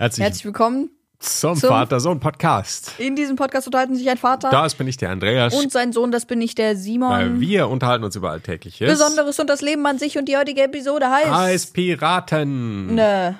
Herzlich, 0.00 0.24
Herzlich 0.24 0.44
willkommen. 0.44 0.90
zum, 1.18 1.56
zum- 1.56 1.70
Vater-Sohn-Podcast. 1.70 2.92
In 2.98 3.16
diesem 3.16 3.34
Podcast 3.34 3.66
unterhalten 3.66 3.96
sich 3.96 4.08
ein 4.08 4.16
Vater 4.16 4.48
Das 4.50 4.76
bin 4.76 4.86
ich, 4.86 4.96
der 4.96 5.10
Andreas. 5.10 5.52
und 5.52 5.72
sein 5.72 5.92
Sohn, 5.92 6.12
das 6.12 6.24
bin 6.24 6.40
ich, 6.40 6.54
der 6.54 6.76
Simon. 6.76 7.40
wir 7.40 7.68
unterhalten 7.68 8.04
uns 8.04 8.14
über 8.14 8.30
Alltägliches. 8.30 8.88
Besonderes 8.88 9.40
und 9.40 9.50
das 9.50 9.60
Leben 9.60 9.84
an 9.86 9.98
sich 9.98 10.16
und 10.16 10.26
die 10.28 10.36
heutige 10.36 10.62
Episode 10.62 11.10
heißt. 11.10 11.30
Heißt 11.30 11.74
Piraten. 11.74 12.94
Ne. 12.94 13.34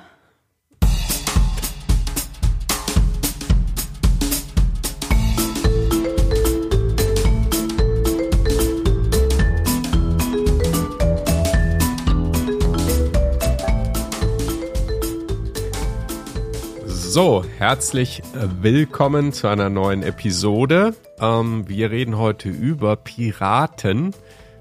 So, 17.18 17.44
herzlich 17.58 18.20
äh, 18.20 18.46
willkommen 18.62 19.32
zu 19.32 19.48
einer 19.48 19.68
neuen 19.70 20.04
Episode. 20.04 20.94
Ähm, 21.20 21.68
wir 21.68 21.90
reden 21.90 22.16
heute 22.16 22.48
über 22.48 22.94
Piraten. 22.94 24.14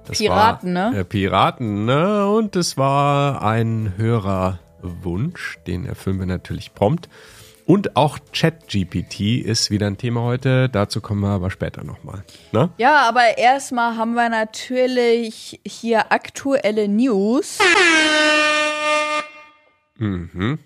Das 0.07 0.17
Piraten, 0.17 0.73
war, 0.73 0.89
ne? 0.89 1.01
Äh, 1.01 1.03
Piraten, 1.03 1.85
ne? 1.85 2.25
Und 2.25 2.55
es 2.55 2.75
war 2.75 3.43
ein 3.43 3.93
Hörerwunsch, 3.97 5.59
den 5.67 5.85
erfüllen 5.85 6.17
wir 6.17 6.25
natürlich 6.25 6.73
prompt. 6.73 7.09
Und 7.67 7.95
auch 7.95 8.17
ChatGPT 8.33 9.45
ist 9.45 9.69
wieder 9.69 9.85
ein 9.85 9.97
Thema 9.99 10.21
heute. 10.21 10.67
Dazu 10.67 10.99
kommen 10.99 11.21
wir 11.21 11.29
aber 11.29 11.51
später 11.51 11.83
nochmal. 11.83 12.23
Ne? 12.53 12.71
Ja, 12.79 13.07
aber 13.07 13.37
erstmal 13.37 13.97
haben 13.97 14.15
wir 14.15 14.29
natürlich 14.29 15.59
hier 15.63 16.11
aktuelle 16.11 16.87
News. 16.87 17.59
Mhm. 19.99 20.57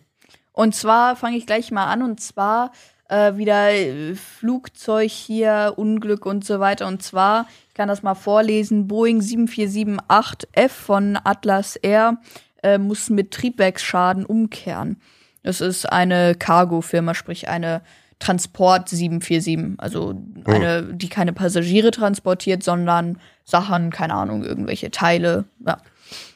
Und 0.54 0.76
zwar 0.76 1.16
fange 1.16 1.38
ich 1.38 1.46
gleich 1.46 1.72
mal 1.72 1.86
an 1.86 2.02
und 2.02 2.20
zwar 2.20 2.72
äh, 3.08 3.36
wieder 3.38 3.72
äh, 3.72 4.16
Flugzeug 4.16 5.12
hier, 5.12 5.74
Unglück 5.76 6.26
und 6.26 6.46
so 6.46 6.60
weiter. 6.60 6.88
Und 6.88 7.04
zwar, 7.04 7.48
ich 7.68 7.74
kann 7.74 7.88
das 7.88 8.04
mal 8.04 8.16
vorlesen, 8.16 8.88
Boeing 8.88 9.20
7478F 9.20 10.70
von 10.70 11.20
Atlas 11.24 11.76
Air 11.76 12.18
äh, 12.64 12.78
muss 12.78 13.10
mit 13.10 13.32
Triebwerksschaden 13.32 14.26
umkehren. 14.26 15.02
Es 15.44 15.62
ist 15.62 15.92
eine 15.92 16.36
Cargo-Firma, 16.36 17.16
sprich 17.16 17.48
eine 17.50 17.82
Transport 18.20 18.88
747, 18.88 19.80
also 19.80 20.14
eine, 20.46 20.84
die 20.94 21.10
keine 21.10 21.34
Passagiere 21.34 21.90
transportiert, 21.90 22.62
sondern 22.62 23.18
Sachen, 23.44 23.90
keine 23.90 24.14
Ahnung, 24.14 24.44
irgendwelche 24.44 24.92
Teile. 24.92 25.46
Ja. 25.66 25.78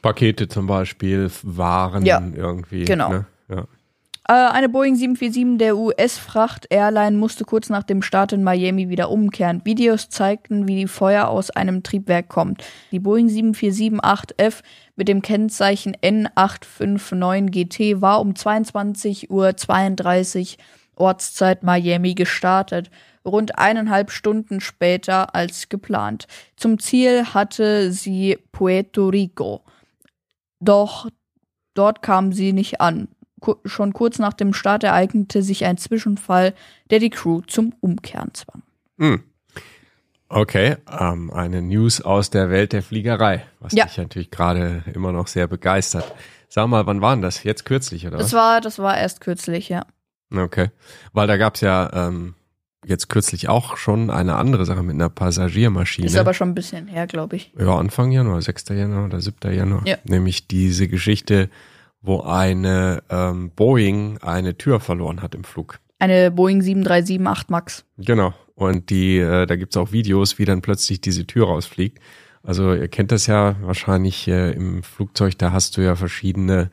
Pakete 0.02 0.48
zum 0.48 0.66
Beispiel, 0.66 1.30
Waren 1.44 2.04
Ja, 2.06 2.20
irgendwie. 2.20 2.86
genau. 2.86 3.10
Ne? 3.10 3.26
Ja. 3.50 3.66
Äh, 4.28 4.34
Eine 4.34 4.70
Boeing 4.70 4.96
747 4.96 5.60
der 5.60 5.78
US-Fracht-Airline 5.78 7.16
musste 7.16 7.46
kurz 7.46 7.70
nach 7.70 7.84
dem 7.84 8.02
Start 8.02 8.34
in 8.34 8.42
Miami 8.42 8.90
wieder 8.90 9.12
umkehren. 9.12 9.62
Videos 9.66 10.10
zeigten, 10.10 10.68
wie 10.68 10.78
die 10.78 10.88
Feuer 10.88 11.28
aus 11.28 11.52
einem 11.52 11.84
Triebwerk 11.84 12.28
kommt. 12.28 12.64
Die 12.92 13.00
Boeing 13.00 13.28
747-8F 13.28 14.64
mit 14.96 15.10
dem 15.10 15.22
Kennzeichen 15.22 15.96
N859GT 15.98 18.02
war 18.02 18.20
um 18.20 18.32
22.32 18.32 19.30
Uhr 19.30 19.54
Ortszeit 20.98 21.62
Miami 21.62 22.16
gestartet. 22.16 22.90
Rund 23.26 23.60
eineinhalb 23.60 24.10
Stunden 24.10 24.60
später 24.60 25.36
als 25.36 25.70
geplant. 25.70 26.26
Zum 26.56 26.80
Ziel 26.80 27.26
hatte 27.34 27.92
sie 27.92 28.40
Puerto 28.52 29.10
Rico. 29.10 29.62
Doch 30.60 31.10
dort 31.76 32.02
kam 32.02 32.34
sie 32.34 32.54
nicht 32.54 32.82
an. 32.82 33.08
Schon 33.66 33.94
kurz 33.94 34.20
nach 34.20 34.34
dem 34.34 34.54
Start 34.54 34.84
ereignete 34.84 35.42
sich 35.42 35.66
ein 35.66 35.78
Zwischenfall, 35.78 36.54
der 36.90 37.00
die 37.00 37.10
Crew 37.10 37.42
zum 37.48 37.74
Umkehren 37.82 38.34
zwang. 38.34 38.62
Hm. 39.00 39.24
Okay, 40.28 40.78
ähm, 41.00 41.32
eine 41.32 41.62
News 41.62 42.02
aus 42.02 42.32
der 42.32 42.50
Welt 42.50 42.74
der 42.74 42.82
Fliegerei, 42.82 43.46
was 43.60 43.74
Ja. 43.74 43.86
dich 43.86 43.98
natürlich 43.98 44.32
gerade 44.32 44.84
immer 44.94 45.12
noch 45.12 45.28
sehr 45.28 45.48
begeistert. 45.48 46.14
Sag 46.50 46.68
mal, 46.68 46.86
wann 46.88 47.02
war 47.02 47.16
denn 47.16 47.22
das? 47.22 47.44
Jetzt 47.44 47.66
kürzlich, 47.66 48.08
oder 48.08 48.18
Das 48.18 48.28
was? 48.28 48.34
war, 48.34 48.62
das 48.62 48.80
war 48.80 48.98
erst 48.98 49.22
kürzlich, 49.22 49.70
ja. 49.70 49.86
Okay, 50.36 50.72
weil 51.14 51.28
da 51.28 51.38
gab's 51.38 51.62
ja 51.62 52.08
ähm, 52.08 52.34
jetzt 52.86 53.10
kürzlich 53.10 53.50
auch 53.50 53.78
schon 53.78 54.10
eine 54.10 54.36
andere 54.36 54.66
Sache 54.66 54.82
mit 54.82 54.96
einer 54.96 55.10
Passagiermaschine. 55.10 56.08
Ist 56.08 56.18
aber 56.18 56.34
schon 56.34 56.50
ein 56.50 56.56
bisschen 56.56 56.88
her, 56.88 57.06
glaube 57.06 57.36
ich. 57.36 57.54
ja, 57.58 57.76
Anfang 57.78 58.12
Januar, 58.12 58.42
6. 58.42 58.70
Januar 58.70 59.06
oder 59.06 59.22
7. 59.22 59.54
Januar. 59.54 59.84
Ja. 59.88 59.98
Nämlich 60.06 60.48
diese 60.48 60.88
Geschichte, 60.88 61.50
wo 62.06 62.22
eine 62.22 63.04
ähm, 63.10 63.52
Boeing 63.56 64.18
eine 64.22 64.58
Tür 64.58 64.80
verloren 64.80 65.22
hat 65.22 65.36
im 65.36 65.44
Flug. 65.44 65.80
Eine 66.00 66.32
Boeing 66.32 66.62
7378 66.62 67.50
Max. 67.50 67.86
Genau. 67.98 68.34
Und 68.56 68.90
die, 68.90 69.18
äh, 69.18 69.46
da 69.46 69.56
gibt's 69.56 69.78
auch 69.78 69.92
Videos, 69.92 70.40
wie 70.40 70.46
dann 70.46 70.62
plötzlich 70.62 71.02
diese 71.02 71.26
Tür 71.26 71.48
rausfliegt. 71.48 72.00
Also 72.44 72.74
ihr 72.74 72.88
kennt 72.88 73.12
das 73.12 73.28
ja 73.28 73.56
wahrscheinlich 73.62 74.28
äh, 74.28 74.52
im 74.52 74.84
Flugzeug, 74.84 75.38
da 75.38 75.52
hast 75.52 75.78
du 75.78 75.82
ja 75.82 75.96
verschiedene 75.96 76.70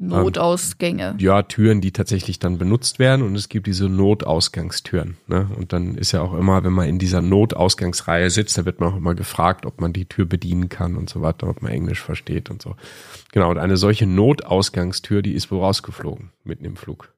Notausgänge. 0.00 1.16
ja, 1.18 1.42
Türen, 1.42 1.80
die 1.80 1.90
tatsächlich 1.90 2.38
dann 2.38 2.56
benutzt 2.56 3.00
werden 3.00 3.22
und 3.22 3.34
es 3.34 3.48
gibt 3.48 3.66
diese 3.66 3.88
Notausgangstüren. 3.88 5.16
Ne? 5.26 5.50
Und 5.56 5.72
dann 5.72 5.96
ist 5.96 6.12
ja 6.12 6.22
auch 6.22 6.34
immer, 6.34 6.62
wenn 6.62 6.72
man 6.72 6.88
in 6.88 7.00
dieser 7.00 7.20
Notausgangsreihe 7.20 8.30
sitzt, 8.30 8.56
da 8.56 8.64
wird 8.64 8.78
man 8.78 8.92
auch 8.92 8.96
immer 8.96 9.16
gefragt, 9.16 9.66
ob 9.66 9.80
man 9.80 9.92
die 9.92 10.06
Tür 10.06 10.24
bedienen 10.24 10.68
kann 10.68 10.96
und 10.96 11.10
so 11.10 11.20
weiter, 11.20 11.48
ob 11.48 11.62
man 11.62 11.72
Englisch 11.72 12.00
versteht 12.00 12.48
und 12.48 12.62
so. 12.62 12.76
Genau, 13.32 13.50
und 13.50 13.58
eine 13.58 13.76
solche 13.76 14.06
Notausgangstür, 14.06 15.20
die 15.20 15.32
ist 15.32 15.50
wohl 15.50 15.60
rausgeflogen 15.60 16.30
mitten 16.44 16.64
im 16.64 16.76
Flug. 16.76 17.12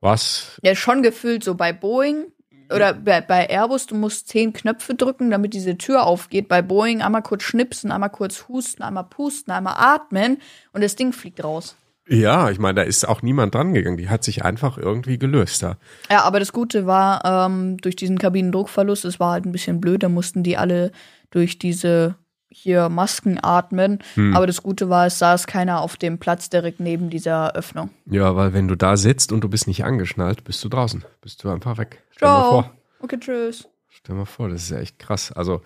Was? 0.00 0.60
Ja, 0.62 0.76
schon 0.76 1.02
gefühlt 1.02 1.42
so 1.42 1.56
bei 1.56 1.72
Boeing 1.72 2.26
oder 2.72 2.94
bei, 2.94 3.20
bei 3.22 3.46
Airbus, 3.46 3.86
du 3.86 3.96
musst 3.96 4.28
zehn 4.28 4.52
Knöpfe 4.52 4.94
drücken, 4.94 5.32
damit 5.32 5.52
diese 5.52 5.76
Tür 5.78 6.04
aufgeht. 6.04 6.46
Bei 6.46 6.62
Boeing 6.62 7.02
einmal 7.02 7.22
kurz 7.22 7.42
schnipsen, 7.42 7.90
einmal 7.90 8.10
kurz 8.10 8.46
husten, 8.48 8.84
einmal 8.84 9.04
pusten, 9.04 9.52
einmal 9.52 9.74
atmen 9.76 10.38
und 10.72 10.82
das 10.84 10.94
Ding 10.94 11.12
fliegt 11.12 11.42
raus. 11.42 11.76
Ja, 12.08 12.50
ich 12.50 12.58
meine, 12.58 12.74
da 12.74 12.82
ist 12.82 13.06
auch 13.06 13.22
niemand 13.22 13.54
dran 13.54 13.74
gegangen. 13.74 13.98
Die 13.98 14.08
hat 14.08 14.24
sich 14.24 14.44
einfach 14.44 14.78
irgendwie 14.78 15.18
gelöst 15.18 15.62
da. 15.62 15.76
Ja, 16.10 16.22
aber 16.22 16.40
das 16.40 16.52
Gute 16.52 16.86
war, 16.86 17.24
ähm, 17.24 17.76
durch 17.78 17.96
diesen 17.96 18.18
Kabinendruckverlust, 18.18 19.04
es 19.04 19.20
war 19.20 19.32
halt 19.32 19.44
ein 19.44 19.52
bisschen 19.52 19.80
blöd, 19.80 20.02
da 20.02 20.08
mussten 20.08 20.42
die 20.42 20.56
alle 20.56 20.90
durch 21.30 21.58
diese 21.58 22.16
hier 22.50 22.88
Masken 22.88 23.38
atmen. 23.42 23.98
Aber 24.34 24.46
das 24.46 24.62
Gute 24.62 24.88
war, 24.88 25.06
es 25.06 25.18
saß 25.18 25.46
keiner 25.46 25.82
auf 25.82 25.96
dem 25.98 26.18
Platz 26.18 26.48
direkt 26.48 26.80
neben 26.80 27.10
dieser 27.10 27.54
Öffnung. 27.54 27.90
Ja, 28.06 28.34
weil 28.36 28.54
wenn 28.54 28.68
du 28.68 28.74
da 28.74 28.96
sitzt 28.96 29.32
und 29.32 29.42
du 29.42 29.48
bist 29.50 29.66
nicht 29.68 29.84
angeschnallt, 29.84 30.44
bist 30.44 30.64
du 30.64 30.70
draußen. 30.70 31.04
Bist 31.20 31.44
du 31.44 31.50
einfach 31.50 31.76
weg. 31.76 32.02
Stell 32.10 32.28
mal 32.28 32.40
Ciao. 32.40 32.50
vor. 32.50 32.72
Okay, 33.00 33.18
tschüss. 33.20 33.68
Stell 33.90 34.16
mal 34.16 34.24
vor, 34.24 34.48
das 34.48 34.62
ist 34.62 34.70
ja 34.70 34.78
echt 34.78 34.98
krass. 34.98 35.30
Also, 35.30 35.60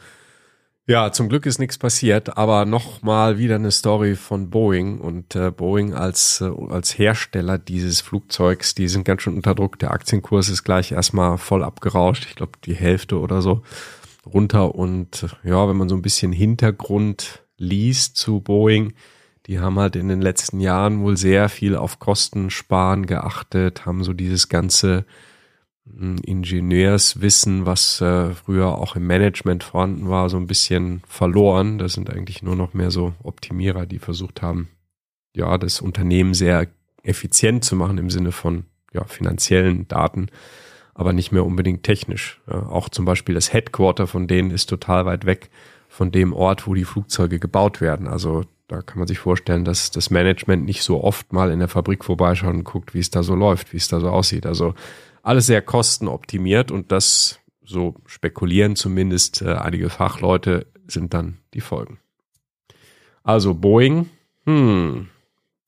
ja, 0.89 1.13
zum 1.13 1.29
Glück 1.29 1.47
ist 1.47 1.61
nichts 1.61 1.79
passiert, 1.79 2.37
aber 2.37 2.65
nochmal 2.65 3.39
wieder 3.39 3.55
eine 3.55 3.71
Story 3.71 4.17
von 4.17 4.51
Boeing 4.51 4.99
und 5.01 5.37
äh, 5.37 5.53
Boeing 5.53 5.95
als, 5.95 6.41
äh, 6.41 6.51
als 6.71 6.99
Hersteller 6.99 7.57
dieses 7.59 8.01
Flugzeugs, 8.01 8.75
die 8.75 8.89
sind 8.89 9.05
ganz 9.05 9.23
schön 9.23 9.37
unter 9.37 9.55
Druck. 9.55 9.79
Der 9.79 9.93
Aktienkurs 9.93 10.49
ist 10.49 10.65
gleich 10.65 10.91
erstmal 10.91 11.39
voll 11.39 11.63
abgerauscht. 11.63 12.27
Ich 12.29 12.35
glaube, 12.35 12.53
die 12.65 12.75
Hälfte 12.75 13.21
oder 13.21 13.43
so 13.43 13.63
runter. 14.27 14.75
Und 14.75 15.23
äh, 15.23 15.49
ja, 15.49 15.69
wenn 15.69 15.77
man 15.77 15.89
so 15.89 15.95
ein 15.95 16.03
bisschen 16.03 16.33
Hintergrund 16.33 17.45
liest 17.59 18.17
zu 18.17 18.41
Boeing, 18.41 18.95
die 19.47 19.61
haben 19.61 19.79
halt 19.79 19.95
in 19.95 20.09
den 20.09 20.21
letzten 20.21 20.59
Jahren 20.59 21.03
wohl 21.03 21.17
sehr 21.17 21.49
viel 21.49 21.77
auf 21.77 22.01
Kostensparen 22.01 23.07
geachtet, 23.07 23.87
haben 23.87 24.03
so 24.03 24.13
dieses 24.13 24.49
ganze 24.49 25.05
Ingenieurswissen, 26.25 27.67
was 27.67 28.01
äh, 28.01 28.31
früher 28.35 28.79
auch 28.79 28.97
im 28.97 29.07
Management 29.07 29.65
vorhanden 29.65 30.09
war, 30.09 30.29
so 30.29 30.37
ein 30.37 30.47
bisschen 30.47 31.03
verloren. 31.07 31.79
Das 31.79 31.93
sind 31.93 32.11
eigentlich 32.11 32.43
nur 32.43 32.57
noch 32.57 32.75
mehr 32.75 32.91
so 32.91 33.15
Optimierer, 33.23 33.87
die 33.87 33.99
versucht 33.99 34.43
haben, 34.43 34.69
ja, 35.35 35.59
das 35.59 35.81
Unternehmen 35.81 36.35
sehr 36.35 36.69
effizient 37.03 37.65
zu 37.65 37.77
machen 37.77 37.99
im 37.99 38.11
Sinne 38.11 38.33
von 38.33 38.65
ja, 38.93 39.05
finanziellen 39.05 39.89
Daten, 39.89 40.29
aber 40.95 41.13
nicht 41.13 41.33
mehr 41.33 41.45
unbedingt 41.45 41.83
technisch. 41.83 42.41
Ja, 42.49 42.67
auch 42.67 42.89
zum 42.89 43.05
Beispiel 43.05 43.35
das 43.35 43.53
Headquarter 43.53 44.07
von 44.07 44.27
denen 44.27 44.51
ist 44.51 44.69
total 44.69 45.07
weit 45.07 45.27
weg 45.27 45.51
von 45.89 46.11
dem 46.11 46.33
Ort, 46.33 46.67
wo 46.67 46.75
die 46.75 46.85
Flugzeuge 46.85 47.39
gebaut 47.39 47.81
werden. 47.81 48.09
Also 48.09 48.45
da 48.69 48.81
kann 48.81 48.99
man 48.99 49.09
sich 49.09 49.19
vorstellen, 49.19 49.65
dass 49.67 49.91
das 49.91 50.09
Management 50.09 50.65
nicht 50.65 50.83
so 50.83 51.05
oft 51.05 51.33
mal 51.33 51.51
in 51.51 51.59
der 51.59 51.69
Fabrik 51.69 52.05
vorbeischaut 52.05 52.55
und 52.55 52.65
guckt, 52.65 52.95
wie 52.95 53.01
es 53.01 53.11
da 53.11 53.23
so 53.23 53.35
läuft, 53.35 53.73
wie 53.75 53.77
es 53.77 53.89
da 53.89 54.01
so 54.01 54.09
aussieht. 54.09 54.47
Also 54.47 54.75
alles 55.23 55.47
sehr 55.47 55.63
kostenoptimiert 55.63 56.71
und 56.71 56.93
das, 56.93 57.39
so 57.65 57.95
spekulieren 58.07 58.77
zumindest 58.77 59.43
äh, 59.43 59.55
einige 59.55 59.89
Fachleute, 59.89 60.67
sind 60.87 61.15
dann 61.15 61.39
die 61.55 61.61
Folgen. 61.61 61.99
Also 63.23 63.55
Boeing, 63.55 64.11
hm, 64.45 65.09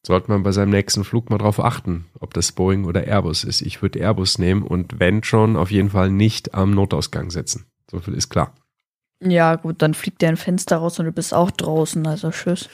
sollte 0.05 0.31
man 0.31 0.43
bei 0.43 0.53
seinem 0.53 0.71
nächsten 0.71 1.05
Flug 1.05 1.31
mal 1.31 1.39
drauf 1.39 1.61
achten, 1.61 2.07
ob 2.19 2.35
das 2.35 2.53
Boeing 2.53 2.85
oder 2.85 3.05
Airbus 3.05 3.45
ist. 3.45 3.63
Ich 3.63 3.81
würde 3.81 4.01
Airbus 4.01 4.39
nehmen 4.39 4.63
und 4.63 4.99
wenn 4.99 5.23
schon, 5.23 5.57
auf 5.57 5.71
jeden 5.71 5.91
Fall 5.91 6.11
nicht 6.11 6.55
am 6.55 6.73
Notausgang 6.73 7.31
setzen. 7.31 7.67
So 7.91 8.01
viel 8.01 8.15
ist 8.15 8.29
klar. 8.29 8.55
Ja, 9.21 9.55
gut, 9.55 9.81
dann 9.81 9.95
fliegt 9.95 10.21
der 10.21 10.31
ein 10.31 10.37
Fenster 10.37 10.79
raus 10.79 10.99
und 10.99 11.07
du 11.07 11.13
bist 11.13 11.33
auch 11.33 11.51
draußen, 11.51 12.07
also 12.07 12.31
tschüss. 12.31 12.69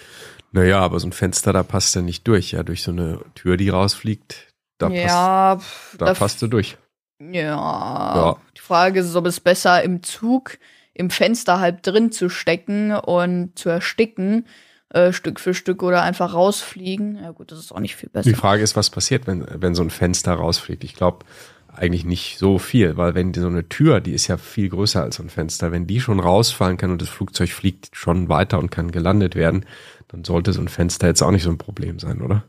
Naja, 0.52 0.80
aber 0.80 0.98
so 0.98 1.06
ein 1.06 1.12
Fenster, 1.12 1.52
da 1.52 1.62
passt 1.62 1.94
er 1.94 2.02
nicht 2.02 2.26
durch. 2.26 2.52
Ja, 2.52 2.64
durch 2.64 2.82
so 2.82 2.90
eine 2.90 3.20
Tür, 3.34 3.56
die 3.56 3.68
rausfliegt, 3.68 4.49
da, 4.80 4.88
ja, 4.88 5.56
passt, 5.56 6.00
da 6.00 6.14
passt 6.14 6.42
du 6.42 6.46
durch. 6.46 6.76
Ja, 7.20 7.42
ja. 7.42 8.36
Die 8.56 8.60
Frage 8.60 9.00
ist, 9.00 9.14
ob 9.14 9.26
es 9.26 9.40
besser 9.40 9.82
im 9.82 10.02
Zug 10.02 10.58
im 10.94 11.10
Fenster 11.10 11.60
halb 11.60 11.82
drin 11.82 12.12
zu 12.12 12.28
stecken 12.28 12.92
und 12.92 13.58
zu 13.58 13.68
ersticken, 13.68 14.46
äh, 14.90 15.12
Stück 15.12 15.38
für 15.38 15.54
Stück 15.54 15.82
oder 15.82 16.02
einfach 16.02 16.34
rausfliegen. 16.34 17.16
Ja 17.22 17.30
gut, 17.30 17.52
das 17.52 17.58
ist 17.58 17.72
auch 17.72 17.80
nicht 17.80 17.96
viel 17.96 18.08
besser. 18.08 18.28
Die 18.28 18.34
Frage 18.34 18.62
ist, 18.62 18.76
was 18.76 18.90
passiert, 18.90 19.26
wenn, 19.26 19.46
wenn 19.48 19.74
so 19.74 19.82
ein 19.82 19.90
Fenster 19.90 20.32
rausfliegt. 20.34 20.82
Ich 20.84 20.94
glaube 20.94 21.24
eigentlich 21.72 22.04
nicht 22.04 22.38
so 22.38 22.58
viel, 22.58 22.96
weil 22.96 23.14
wenn 23.14 23.32
so 23.32 23.46
eine 23.46 23.68
Tür, 23.68 24.00
die 24.00 24.12
ist 24.12 24.26
ja 24.26 24.36
viel 24.36 24.68
größer 24.68 25.02
als 25.02 25.16
so 25.16 25.22
ein 25.22 25.30
Fenster, 25.30 25.72
wenn 25.72 25.86
die 25.86 26.00
schon 26.00 26.20
rausfallen 26.20 26.76
kann 26.76 26.90
und 26.90 27.00
das 27.00 27.08
Flugzeug 27.08 27.50
fliegt 27.50 27.90
schon 27.92 28.28
weiter 28.28 28.58
und 28.58 28.70
kann 28.70 28.90
gelandet 28.90 29.36
werden, 29.36 29.64
dann 30.08 30.24
sollte 30.24 30.52
so 30.52 30.60
ein 30.60 30.68
Fenster 30.68 31.06
jetzt 31.06 31.22
auch 31.22 31.30
nicht 31.30 31.44
so 31.44 31.50
ein 31.50 31.58
Problem 31.58 31.98
sein, 31.98 32.20
oder? 32.20 32.44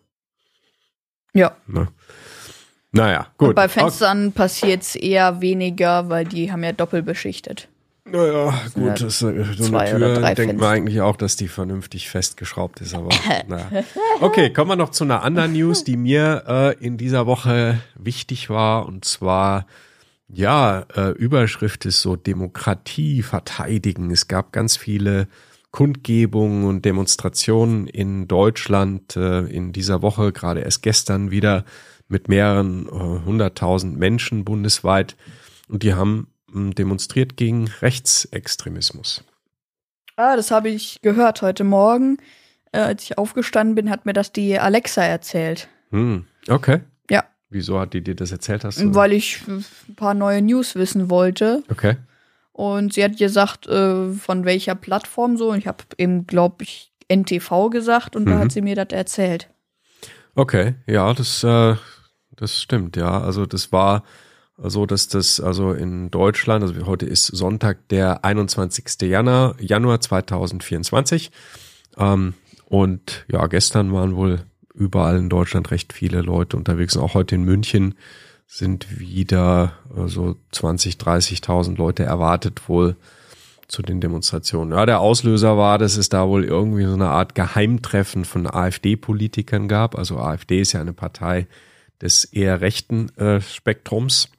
Ja. 1.34 1.56
Na. 1.68 1.88
Naja, 2.94 3.28
gut. 3.38 3.50
Und 3.50 3.56
bei 3.56 3.70
Fenstern 3.70 4.28
okay. 4.28 4.34
passiert 4.36 4.82
es 4.82 4.96
eher 4.96 5.40
weniger, 5.40 6.10
weil 6.10 6.26
die 6.26 6.52
haben 6.52 6.64
ja 6.64 6.74
doppelt 6.74 7.06
beschichtet. 7.06 7.70
Naja, 8.04 8.54
gut, 8.74 9.00
das, 9.02 9.22
äh, 9.22 9.46
so 9.58 9.78
eine 9.78 9.90
Tür 9.92 10.34
denkt 10.34 10.60
man 10.60 10.70
eigentlich 10.70 11.02
auch, 11.02 11.16
dass 11.16 11.36
die 11.36 11.48
vernünftig 11.48 12.10
festgeschraubt 12.10 12.82
ist, 12.82 12.94
aber 12.94 13.10
naja. 13.48 13.84
Okay, 14.20 14.52
kommen 14.52 14.72
wir 14.72 14.76
noch 14.76 14.90
zu 14.90 15.04
einer 15.04 15.24
anderen 15.24 15.54
News, 15.54 15.84
die 15.84 15.98
mir 15.98 16.44
äh, 16.48 16.86
in 16.86 16.98
dieser 16.98 17.28
Woche 17.28 17.80
wichtig 17.96 18.50
war 18.50 18.88
und 18.88 19.06
zwar 19.06 19.66
ja, 20.34 20.86
äh, 20.96 21.12
Überschrift 21.12 21.86
ist 21.86 22.02
so 22.02 22.16
Demokratie 22.16 23.22
verteidigen. 23.22 24.12
Es 24.12 24.28
gab 24.28 24.54
ganz 24.54 24.78
viele 24.78 25.28
Kundgebungen 25.72 26.66
und 26.66 26.84
Demonstrationen 26.84 27.88
in 27.88 28.28
Deutschland 28.28 29.16
äh, 29.16 29.46
in 29.46 29.72
dieser 29.72 30.02
Woche, 30.02 30.32
gerade 30.32 30.62
erst 30.62 30.82
gestern 30.84 31.32
wieder 31.32 31.66
mit 32.08 32.28
mehreren 32.28 32.88
äh, 32.88 33.26
hunderttausend 33.26 33.98
Menschen 33.98 34.44
bundesweit 34.44 35.16
und 35.70 35.84
die 35.84 35.94
haben 35.94 36.28
demonstriert 36.54 37.38
gegen 37.38 37.70
Rechtsextremismus. 37.82 39.24
Ah, 40.18 40.36
das 40.36 40.52
habe 40.52 40.70
ich 40.70 41.00
gehört 41.02 41.42
heute 41.42 41.64
Morgen. 41.64 42.18
Äh, 42.74 42.80
als 42.80 43.04
ich 43.04 43.18
aufgestanden 43.18 43.76
bin, 43.76 43.90
hat 43.90 44.06
mir 44.06 44.14
das 44.14 44.32
die 44.32 44.60
Alexa 44.60 45.02
erzählt. 45.02 45.70
Hm, 45.92 46.26
okay. 46.50 46.82
Ja. 47.10 47.24
Wieso 47.50 47.80
hat 47.80 47.94
die 47.94 48.04
dir 48.04 48.16
das 48.16 48.32
erzählt? 48.32 48.64
Hast 48.64 48.80
du? 48.80 48.94
Weil 48.94 49.14
ich 49.14 49.42
ein 49.48 49.66
paar 49.96 50.14
neue 50.14 50.42
News 50.42 50.76
wissen 50.76 51.10
wollte. 51.10 51.64
Okay. 51.70 51.96
Und 52.54 52.94
sie 52.94 53.04
hat 53.04 53.18
gesagt, 53.18 53.68
äh, 53.68 54.12
von 54.12 54.46
welcher 54.46 54.76
Plattform 54.76 55.38
so. 55.38 55.52
Und 55.52 55.60
ich 55.60 55.68
habe 55.68 55.84
eben, 55.98 56.28
glaube 56.28 56.64
ich, 56.64 56.92
NTV 57.10 57.70
gesagt 57.70 58.16
und 58.16 58.26
mhm. 58.26 58.30
da 58.30 58.40
hat 58.40 58.52
sie 58.52 58.62
mir 58.62 58.76
das 58.76 58.90
erzählt. 58.92 59.50
Okay, 60.36 60.76
ja, 60.88 61.14
das, 61.14 61.44
äh, 61.44 61.76
das 62.36 62.62
stimmt, 62.62 62.96
ja. 62.96 63.22
Also 63.22 63.46
das 63.46 63.72
war 63.72 64.04
so 64.64 64.86
dass 64.86 65.08
das 65.08 65.40
also 65.40 65.74
in 65.74 66.12
Deutschland, 66.12 66.64
also 66.64 66.86
heute 66.86 67.06
ist 67.06 67.26
Sonntag, 67.26 67.88
der 67.90 68.24
21. 68.24 69.02
Januar, 69.02 69.56
Januar 69.60 70.00
2024. 70.02 71.32
Ähm, 71.98 72.34
und 72.66 73.26
ja, 73.32 73.48
gestern 73.48 73.92
waren 73.92 74.16
wohl 74.16 74.44
überall 74.74 75.18
in 75.18 75.30
Deutschland 75.30 75.72
recht 75.72 75.94
viele 75.94 76.22
Leute 76.22 76.58
unterwegs. 76.58 76.96
Und 76.96 77.04
auch 77.04 77.14
heute 77.16 77.36
in 77.36 77.44
München 77.44 77.96
sind 78.54 79.00
wieder 79.00 79.72
so 79.90 80.02
also 80.02 80.36
20, 80.52 80.96
30.000 80.96 81.78
Leute 81.78 82.04
erwartet 82.04 82.68
wohl 82.68 82.98
zu 83.70 83.82
den 83.82 84.02
Demonstrationen. 84.02 84.74
Ja, 84.74 84.86
der 84.86 85.00
Auslöser 85.00 85.58
war, 85.58 85.78
dass 85.78 85.96
es 85.96 86.10
da 86.10 86.28
wohl 86.28 86.44
irgendwie 86.44 86.84
so 86.84 86.94
eine 86.94 87.08
Art 87.08 87.34
Geheimtreffen 87.34 88.26
von 88.26 88.46
AfD-Politikern 88.46 89.70
gab. 89.70 89.98
Also 89.98 90.18
AfD 90.18 90.60
ist 90.60 90.74
ja 90.74 90.82
eine 90.82 90.92
Partei 90.92 91.48
des 92.02 92.26
eher 92.26 92.60
rechten 92.60 93.08
äh, 93.18 93.40
Spektrums 93.40 94.30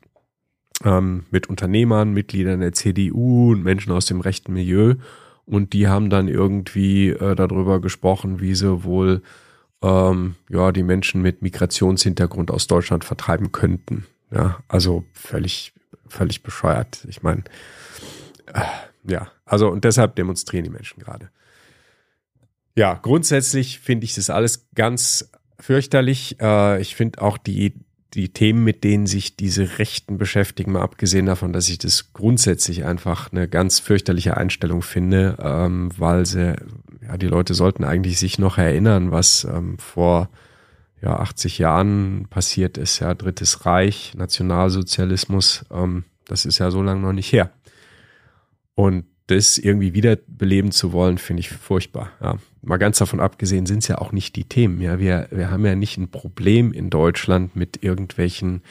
ähm, 0.85 1.25
mit 1.31 1.49
Unternehmern, 1.49 2.13
Mitgliedern 2.13 2.61
der 2.61 2.75
CDU 2.75 3.53
und 3.53 3.63
Menschen 3.63 3.93
aus 3.93 4.05
dem 4.05 4.21
rechten 4.21 4.53
Milieu. 4.53 4.97
Und 5.47 5.73
die 5.73 5.89
haben 5.89 6.11
dann 6.11 6.29
irgendwie 6.29 7.09
äh, 7.09 7.35
darüber 7.35 7.81
gesprochen, 7.81 8.41
wie 8.41 8.55
sie 8.55 8.85
wohl 8.85 9.23
ähm, 9.83 10.37
ja 10.49 10.73
die 10.73 10.83
Menschen 10.83 11.23
mit 11.23 11.43
Migrationshintergrund 11.43 12.51
aus 12.51 12.67
Deutschland 12.67 13.05
vertreiben 13.05 13.53
könnten. 13.53 14.07
Ja, 14.31 14.61
also 14.69 15.05
völlig, 15.13 15.73
völlig 16.09 16.43
bescheuert. 16.43 17.05
Ich 17.09 17.23
meine, 17.23 17.45
äh, 18.53 18.63
ja, 19.05 19.31
also 19.45 19.69
und 19.69 19.85
deshalb 19.85 20.17
demonstrieren 20.17 20.65
die 20.65 20.71
Menschen 20.71 21.01
gerade. 21.03 21.31
Ja, 22.75 22.95
grundsätzlich 22.95 23.81
finde 23.81 24.05
ich 24.05 24.15
das 24.15 24.31
alles 24.31 24.67
ganz 24.75 25.31
fürchterlich. 25.59 26.41
Äh, 26.41 26.81
ich 26.81 26.97
finde 26.97 27.21
auch 27.21 27.37
die 27.37 27.75
die 28.15 28.29
Themen, 28.29 28.63
mit 28.63 28.85
denen 28.85 29.07
sich 29.07 29.37
diese 29.37 29.79
Rechten 29.79 30.19
beschäftigen, 30.19 30.73
mal 30.73 30.83
abgesehen 30.83 31.27
davon, 31.27 31.53
dass 31.53 31.69
ich 31.69 31.79
das 31.79 32.13
grundsätzlich 32.13 32.85
einfach 32.85 33.33
eine 33.33 33.49
ganz 33.49 33.79
fürchterliche 33.79 34.37
Einstellung 34.37 34.83
finde, 34.83 35.37
ähm, 35.41 35.91
weil 35.97 36.27
sie, 36.27 36.57
ja, 37.13 37.19
die 37.19 37.27
Leute 37.29 37.55
sollten 37.55 37.85
eigentlich 37.85 38.19
sich 38.19 38.39
noch 38.39 38.59
erinnern, 38.59 39.11
was 39.11 39.45
ähm, 39.45 39.79
vor 39.79 40.31
ja, 41.03 41.19
80 41.19 41.59
Jahren 41.59 42.27
passiert 42.31 42.79
ist, 42.79 43.01
ja, 43.01 43.15
Drittes 43.15 43.67
Reich, 43.67 44.15
Nationalsozialismus, 44.17 45.65
ähm, 45.71 46.05
das 46.27 46.47
ist 46.47 46.59
ja 46.59 46.71
so 46.71 46.83
lange 46.83 47.01
noch 47.01 47.13
nicht 47.13 47.33
her. 47.33 47.51
Und 48.75 49.05
das 49.27 49.59
irgendwie 49.59 49.93
wiederbeleben 49.93 50.73
zu 50.73 50.93
wollen, 50.93 51.19
finde 51.19 51.41
ich 51.41 51.51
furchtbar. 51.51 52.11
Ja. 52.23 52.39
Mal 52.63 52.79
ganz 52.79 52.99
davon 52.99 53.21
abgesehen 53.21 53.67
sind 53.67 53.79
es 53.79 53.89
ja 53.89 53.99
auch 53.99 54.13
nicht 54.13 54.37
die 54.37 54.45
Themen. 54.45 54.81
Ja, 54.81 54.99
wir, 54.99 55.29
wir 55.31 55.51
haben 55.51 55.67
ja 55.67 55.75
nicht 55.75 55.99
ein 55.99 56.11
Problem 56.11 56.73
in 56.73 56.91
Deutschland 56.91 57.55
mit 57.57 57.83
irgendwelchen 57.83 58.63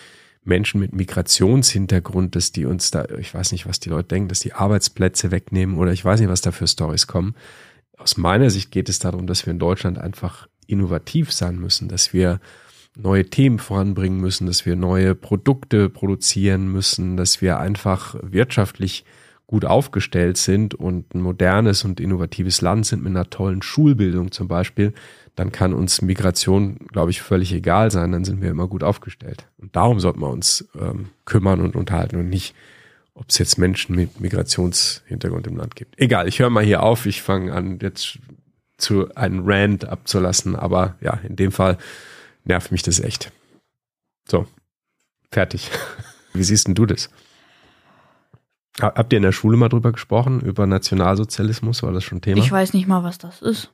Menschen 0.44 0.79
mit 0.79 0.94
Migrationshintergrund, 0.94 2.35
dass 2.35 2.51
die 2.51 2.65
uns 2.65 2.89
da, 2.89 3.05
ich 3.19 3.33
weiß 3.33 3.51
nicht, 3.51 3.67
was 3.67 3.79
die 3.79 3.89
Leute 3.89 4.07
denken, 4.09 4.29
dass 4.29 4.39
die 4.39 4.53
Arbeitsplätze 4.53 5.29
wegnehmen 5.29 5.77
oder 5.77 5.91
ich 5.91 6.03
weiß 6.03 6.19
nicht, 6.19 6.29
was 6.29 6.41
da 6.41 6.51
für 6.51 6.67
Stories 6.67 7.05
kommen. 7.05 7.35
Aus 8.01 8.18
meiner 8.18 8.50
Sicht 8.50 8.71
geht 8.71 8.89
es 8.89 9.00
darum, 9.00 9.27
dass 9.27 9.45
wir 9.45 9.51
in 9.51 9.59
Deutschland 9.59 10.00
einfach 10.00 10.48
innovativ 10.65 11.31
sein 11.31 11.59
müssen, 11.59 11.88
dass 11.88 12.13
wir 12.13 12.39
neue 12.98 13.30
Themen 13.30 13.59
voranbringen 13.59 14.19
müssen, 14.19 14.48
dass 14.48 14.65
wir 14.65 14.75
neue 14.75 15.15
Produkte 15.15 15.88
produzieren 15.89 16.71
müssen, 16.71 17.15
dass 17.15 17.42
wir 17.42 17.59
einfach 17.59 18.15
wirtschaftlich 18.21 19.06
gut 19.45 19.65
aufgestellt 19.65 20.38
sind 20.38 20.74
und 20.74 21.13
ein 21.13 21.21
modernes 21.21 21.83
und 21.83 22.00
innovatives 22.00 22.62
Land 22.62 22.86
sind 22.86 23.03
mit 23.03 23.12
einer 23.12 23.30
tollen 23.30 23.62
Schulbildung 23.62 24.31
zum 24.31 24.47
Beispiel, 24.47 24.94
dann 25.36 25.51
kann 25.51 25.74
uns 25.74 26.01
Migration, 26.01 26.77
glaube 26.92 27.12
ich, 27.12 27.21
völlig 27.21 27.54
egal 27.54 27.92
sein. 27.92 28.12
Dann 28.12 28.25
sind 28.25 28.42
wir 28.42 28.50
immer 28.50 28.68
gut 28.68 28.83
aufgestellt. 28.83 29.47
Und 29.57 29.75
darum 29.75 30.00
sollten 30.00 30.19
wir 30.19 30.30
uns 30.30 30.68
ähm, 30.80 31.09
kümmern 31.25 31.61
und 31.61 31.75
unterhalten 31.75 32.18
und 32.18 32.30
nicht, 32.30 32.54
ob 33.13 33.30
es 33.30 33.37
jetzt 33.37 33.57
Menschen 33.57 33.95
mit 33.95 34.19
Migrationshintergrund 34.19 35.47
im 35.47 35.57
Land 35.57 35.75
gibt. 35.75 35.99
Egal, 35.99 36.27
ich 36.27 36.39
höre 36.39 36.49
mal 36.49 36.63
hier 36.63 36.83
auf. 36.83 37.06
Ich 37.06 37.21
fange 37.21 37.53
an, 37.53 37.80
jetzt 37.81 38.19
zu 38.77 39.13
einem 39.15 39.44
Rand 39.45 39.85
abzulassen. 39.85 40.56
Aber 40.56 40.95
ja, 41.01 41.19
in 41.27 41.35
dem 41.35 41.51
Fall 41.51 41.77
nervt 42.44 42.71
mich 42.71 42.83
das 42.83 42.99
echt. 42.99 43.31
So, 44.30 44.47
fertig. 45.31 45.69
Wie 46.33 46.44
siehst 46.44 46.68
denn 46.68 46.75
du 46.75 46.85
das? 46.85 47.09
Habt 48.80 49.11
ihr 49.11 49.18
in 49.18 49.23
der 49.23 49.33
Schule 49.33 49.57
mal 49.57 49.69
drüber 49.69 49.91
gesprochen, 49.91 50.39
über 50.39 50.65
Nationalsozialismus? 50.65 51.83
War 51.83 51.91
das 51.91 52.03
schon 52.06 52.21
Thema? 52.21 52.39
Ich 52.39 52.51
weiß 52.51 52.73
nicht 52.73 52.87
mal, 52.87 53.03
was 53.03 53.18
das 53.18 53.41
ist. 53.41 53.69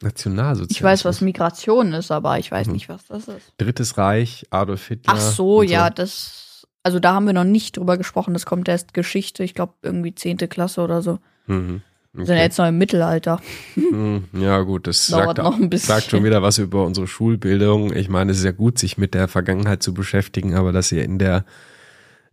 Nationalsozialismus. 0.00 0.76
Ich 0.76 0.82
weiß, 0.82 1.04
was 1.06 1.20
Migration 1.22 1.92
ist, 1.94 2.10
aber 2.10 2.38
ich 2.38 2.52
weiß 2.52 2.68
mhm. 2.68 2.74
nicht, 2.74 2.88
was 2.88 3.06
das 3.06 3.26
ist. 3.26 3.52
Drittes 3.56 3.96
Reich, 3.96 4.46
Adolf 4.50 4.86
Hitler. 4.86 5.14
Ach 5.16 5.20
so, 5.20 5.62
ja, 5.62 5.86
so. 5.86 5.94
das. 5.94 6.47
Also 6.82 7.00
da 7.00 7.14
haben 7.14 7.26
wir 7.26 7.32
noch 7.32 7.44
nicht 7.44 7.76
drüber 7.76 7.96
gesprochen. 7.98 8.34
Das 8.34 8.46
kommt 8.46 8.68
erst 8.68 8.94
Geschichte, 8.94 9.44
ich 9.44 9.54
glaube 9.54 9.74
irgendwie 9.82 10.14
zehnte 10.14 10.48
Klasse 10.48 10.80
oder 10.80 11.02
so. 11.02 11.18
Mhm. 11.46 11.82
Okay. 12.12 12.20
Wir 12.20 12.26
sind 12.26 12.36
ja 12.36 12.42
jetzt 12.42 12.58
noch 12.58 12.66
im 12.66 12.78
Mittelalter. 12.78 13.40
Mhm. 13.76 14.24
Ja, 14.32 14.60
gut, 14.62 14.86
das 14.86 15.06
sagt, 15.06 15.38
noch 15.38 15.56
ein 15.58 15.68
bisschen. 15.68 15.88
sagt 15.88 16.10
schon 16.10 16.24
wieder 16.24 16.42
was 16.42 16.58
über 16.58 16.84
unsere 16.84 17.06
Schulbildung. 17.06 17.92
Ich 17.94 18.08
meine, 18.08 18.32
es 18.32 18.38
ist 18.38 18.44
ja 18.44 18.52
gut, 18.52 18.78
sich 18.78 18.96
mit 18.98 19.14
der 19.14 19.28
Vergangenheit 19.28 19.82
zu 19.82 19.92
beschäftigen, 19.92 20.54
aber 20.54 20.72
dass 20.72 20.90
ihr 20.90 21.04
in 21.04 21.18
der 21.18 21.44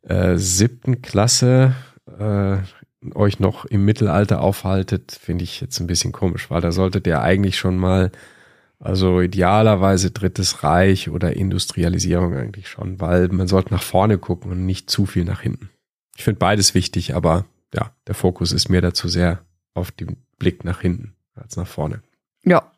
äh, 0.01 0.37
siebten 0.37 1.01
Klasse 1.01 1.75
äh, 2.19 2.57
euch 3.13 3.39
noch 3.39 3.65
im 3.65 3.85
Mittelalter 3.85 4.41
aufhaltet, 4.41 5.17
finde 5.19 5.43
ich 5.43 5.61
jetzt 5.61 5.79
ein 5.79 5.87
bisschen 5.87 6.11
komisch, 6.11 6.49
weil 6.49 6.61
da 6.61 6.71
solltet 6.71 7.05
ihr 7.05 7.21
eigentlich 7.21 7.57
schon 7.57 7.77
mal, 7.77 8.11
also 8.79 9.21
idealerweise 9.21 10.11
Drittes 10.11 10.63
Reich 10.63 11.09
oder 11.09 11.35
Industrialisierung 11.35 12.35
eigentlich 12.35 12.67
schon, 12.67 12.99
weil 12.99 13.29
man 13.29 13.47
sollte 13.47 13.73
nach 13.73 13.83
vorne 13.83 14.17
gucken 14.17 14.51
und 14.51 14.65
nicht 14.65 14.89
zu 14.89 15.05
viel 15.05 15.25
nach 15.25 15.41
hinten. 15.41 15.69
Ich 16.15 16.23
finde 16.23 16.39
beides 16.39 16.73
wichtig, 16.73 17.15
aber 17.15 17.45
ja, 17.73 17.91
der 18.07 18.15
Fokus 18.15 18.51
ist 18.51 18.69
mir 18.69 18.81
dazu 18.81 19.07
sehr 19.07 19.39
auf 19.73 19.91
den 19.91 20.17
Blick 20.37 20.63
nach 20.63 20.81
hinten 20.81 21.15
als 21.35 21.57
nach 21.57 21.67
vorne. 21.67 22.01
Ja. 22.43 22.71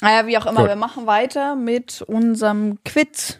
Naja, 0.00 0.26
wie 0.26 0.38
auch 0.38 0.46
immer, 0.46 0.60
Gut. 0.60 0.68
wir 0.68 0.76
machen 0.76 1.06
weiter 1.06 1.56
mit 1.56 2.00
unserem 2.02 2.78
Quiz. 2.84 3.38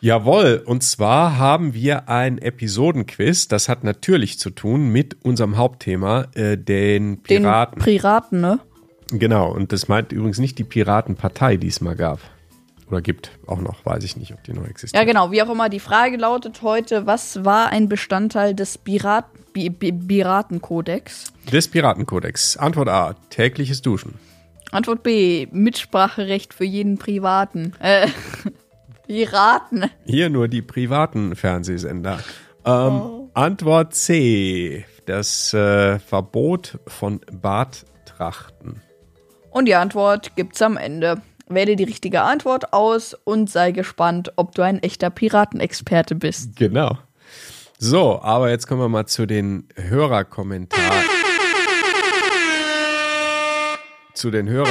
Jawohl, 0.00 0.62
und 0.64 0.82
zwar 0.82 1.36
haben 1.36 1.74
wir 1.74 2.08
ein 2.08 2.38
Episodenquiz. 2.38 3.48
Das 3.48 3.68
hat 3.68 3.84
natürlich 3.84 4.38
zu 4.38 4.50
tun 4.50 4.88
mit 4.88 5.24
unserem 5.24 5.58
Hauptthema, 5.58 6.26
äh, 6.34 6.56
den 6.56 7.22
Piraten. 7.22 7.78
Den 7.78 7.84
Piraten, 7.84 8.40
ne? 8.40 8.60
Genau, 9.12 9.52
und 9.52 9.72
das 9.72 9.88
meint 9.88 10.12
übrigens 10.12 10.38
nicht 10.38 10.58
die 10.58 10.64
Piratenpartei, 10.64 11.56
die 11.56 11.68
es 11.68 11.80
mal 11.80 11.96
gab. 11.96 12.20
Oder 12.90 13.02
gibt 13.02 13.30
auch 13.46 13.60
noch, 13.60 13.84
weiß 13.86 14.02
ich 14.02 14.16
nicht, 14.16 14.32
ob 14.32 14.42
die 14.42 14.52
noch 14.52 14.66
existiert. 14.66 15.00
Ja, 15.00 15.06
genau. 15.06 15.30
Wie 15.30 15.42
auch 15.42 15.50
immer, 15.50 15.68
die 15.68 15.80
Frage 15.80 16.16
lautet 16.16 16.62
heute, 16.62 17.06
was 17.06 17.44
war 17.44 17.68
ein 17.70 17.88
Bestandteil 17.88 18.54
des 18.54 18.78
Pirat 18.78 19.26
Bi 19.52 19.70
Bi 19.70 19.92
Piratenkodex? 19.92 21.32
Des 21.52 21.68
Piratenkodex. 21.68 22.56
Antwort 22.56 22.88
A, 22.88 23.14
tägliches 23.30 23.80
Duschen. 23.82 24.14
Antwort 24.72 25.02
B, 25.02 25.46
Mitspracherecht 25.52 26.52
für 26.52 26.64
jeden 26.64 26.98
Privaten. 26.98 27.74
Äh, 27.80 28.08
Piraten. 29.06 29.90
Hier 30.04 30.30
nur 30.30 30.48
die 30.48 30.62
privaten 30.62 31.34
Fernsehsender. 31.34 32.20
Ähm, 32.64 33.30
Antwort 33.34 33.94
C, 33.94 34.84
das 35.06 35.54
äh, 35.54 35.98
Verbot 35.98 36.78
von 36.86 37.20
Barttrachten. 37.32 38.82
Und 39.50 39.66
die 39.66 39.74
Antwort 39.74 40.36
gibt's 40.36 40.62
am 40.62 40.76
Ende. 40.76 41.20
Wähle 41.48 41.76
die 41.76 41.84
richtige 41.84 42.22
Antwort 42.22 42.72
aus 42.72 43.14
und 43.24 43.50
sei 43.50 43.72
gespannt, 43.72 44.32
ob 44.36 44.54
du 44.54 44.62
ein 44.62 44.82
echter 44.82 45.10
Piratenexperte 45.10 46.14
bist. 46.14 46.56
Genau. 46.56 46.96
So, 47.78 48.20
aber 48.22 48.50
jetzt 48.50 48.66
kommen 48.66 48.80
wir 48.80 48.88
mal 48.88 49.06
zu 49.06 49.26
den 49.26 49.66
Hörerkommentaren. 49.74 51.04
zu 54.14 54.30
den 54.30 54.48
Hörer 54.48 54.68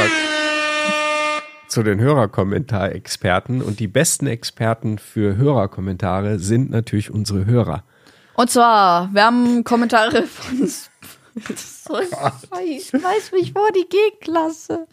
zu 1.67 1.83
den 1.83 1.99
Hörerkommentarexperten 1.99 3.61
und 3.61 3.79
die 3.79 3.87
besten 3.87 4.25
Experten 4.27 4.97
für 4.97 5.37
Hörerkommentare 5.37 6.39
sind 6.39 6.71
natürlich 6.71 7.11
unsere 7.11 7.45
Hörer. 7.45 7.83
Und 8.33 8.49
zwar, 8.49 9.09
wir 9.13 9.23
haben 9.25 9.63
Kommentare 9.63 10.23
von. 10.23 10.69
So 11.35 11.99
ich 11.99 12.93
weiß 12.93 13.31
mich 13.31 13.53
vor 13.53 13.69
die 13.71 13.87
G-Klasse. 13.89 14.87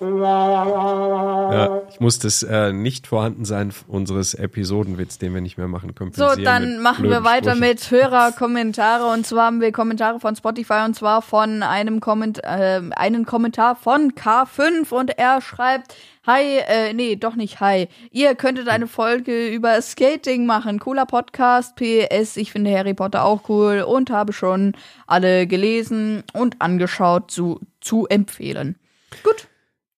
Ja, 0.00 1.82
ich 1.88 2.00
muss 2.00 2.18
das 2.18 2.42
äh, 2.42 2.72
nicht 2.72 3.06
vorhandensein 3.06 3.72
unseres 3.88 4.34
Episodenwitz, 4.34 5.18
den 5.18 5.34
wir 5.34 5.40
nicht 5.40 5.58
mehr 5.58 5.68
machen, 5.68 5.94
kompensieren. 5.94 6.36
So, 6.36 6.42
dann 6.42 6.80
machen 6.80 7.08
wir 7.08 7.24
weiter 7.24 7.56
Sprüchen. 7.56 7.68
mit 7.68 7.90
Hörerkommentare. 7.90 9.12
Und 9.12 9.26
zwar 9.26 9.46
haben 9.46 9.60
wir 9.60 9.72
Kommentare 9.72 10.20
von 10.20 10.36
Spotify 10.36 10.84
und 10.84 10.94
zwar 10.94 11.22
von 11.22 11.62
einem 11.62 12.00
Komment 12.00 12.42
äh, 12.44 12.80
einen 12.94 13.24
Kommentar 13.26 13.76
von 13.76 14.12
K5 14.12 14.92
und 14.92 15.18
er 15.18 15.40
schreibt. 15.40 15.94
Hi, 16.26 16.56
äh, 16.66 16.94
nee, 16.94 17.16
doch 17.16 17.34
nicht 17.34 17.60
hi. 17.60 17.86
Ihr 18.10 18.34
könntet 18.34 18.68
eine 18.68 18.86
Folge 18.86 19.48
über 19.48 19.80
Skating 19.82 20.46
machen. 20.46 20.78
Cooler 20.78 21.04
Podcast. 21.04 21.76
PS, 21.76 22.38
ich 22.38 22.50
finde 22.50 22.74
Harry 22.74 22.94
Potter 22.94 23.24
auch 23.24 23.50
cool 23.50 23.84
und 23.86 24.08
habe 24.08 24.32
schon 24.32 24.72
alle 25.06 25.46
gelesen 25.46 26.24
und 26.32 26.62
angeschaut 26.62 27.30
zu, 27.30 27.60
zu 27.82 28.06
empfehlen. 28.06 28.76
Gut. 29.22 29.48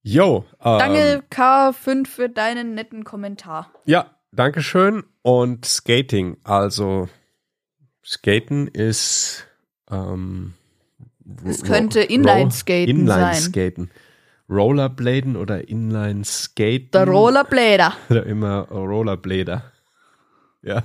Jo, 0.03 0.45
ähm, 0.65 0.79
Danke 0.79 1.23
K5 1.31 2.09
für 2.09 2.29
deinen 2.29 2.75
netten 2.75 3.05
Kommentar. 3.05 3.71
Ja, 3.85 4.11
Dankeschön. 4.33 5.05
Und 5.23 5.65
Skating, 5.65 6.39
also 6.43 7.09
Skaten 8.05 8.67
ist 8.67 9.47
ähm, 9.91 10.55
Es 11.45 11.63
könnte 11.63 12.01
Inline-Skaten 12.01 12.89
Inline-Skaten. 12.89 13.91
Rollerbladen 14.49 15.37
oder 15.37 15.69
Inline-Skaten. 15.69 16.91
Der 16.93 17.07
Rollerblader. 17.09 17.95
Oder 18.11 18.27
immer 18.27 18.69
Rollerblader. 18.69 19.73
Ja. 20.63 20.83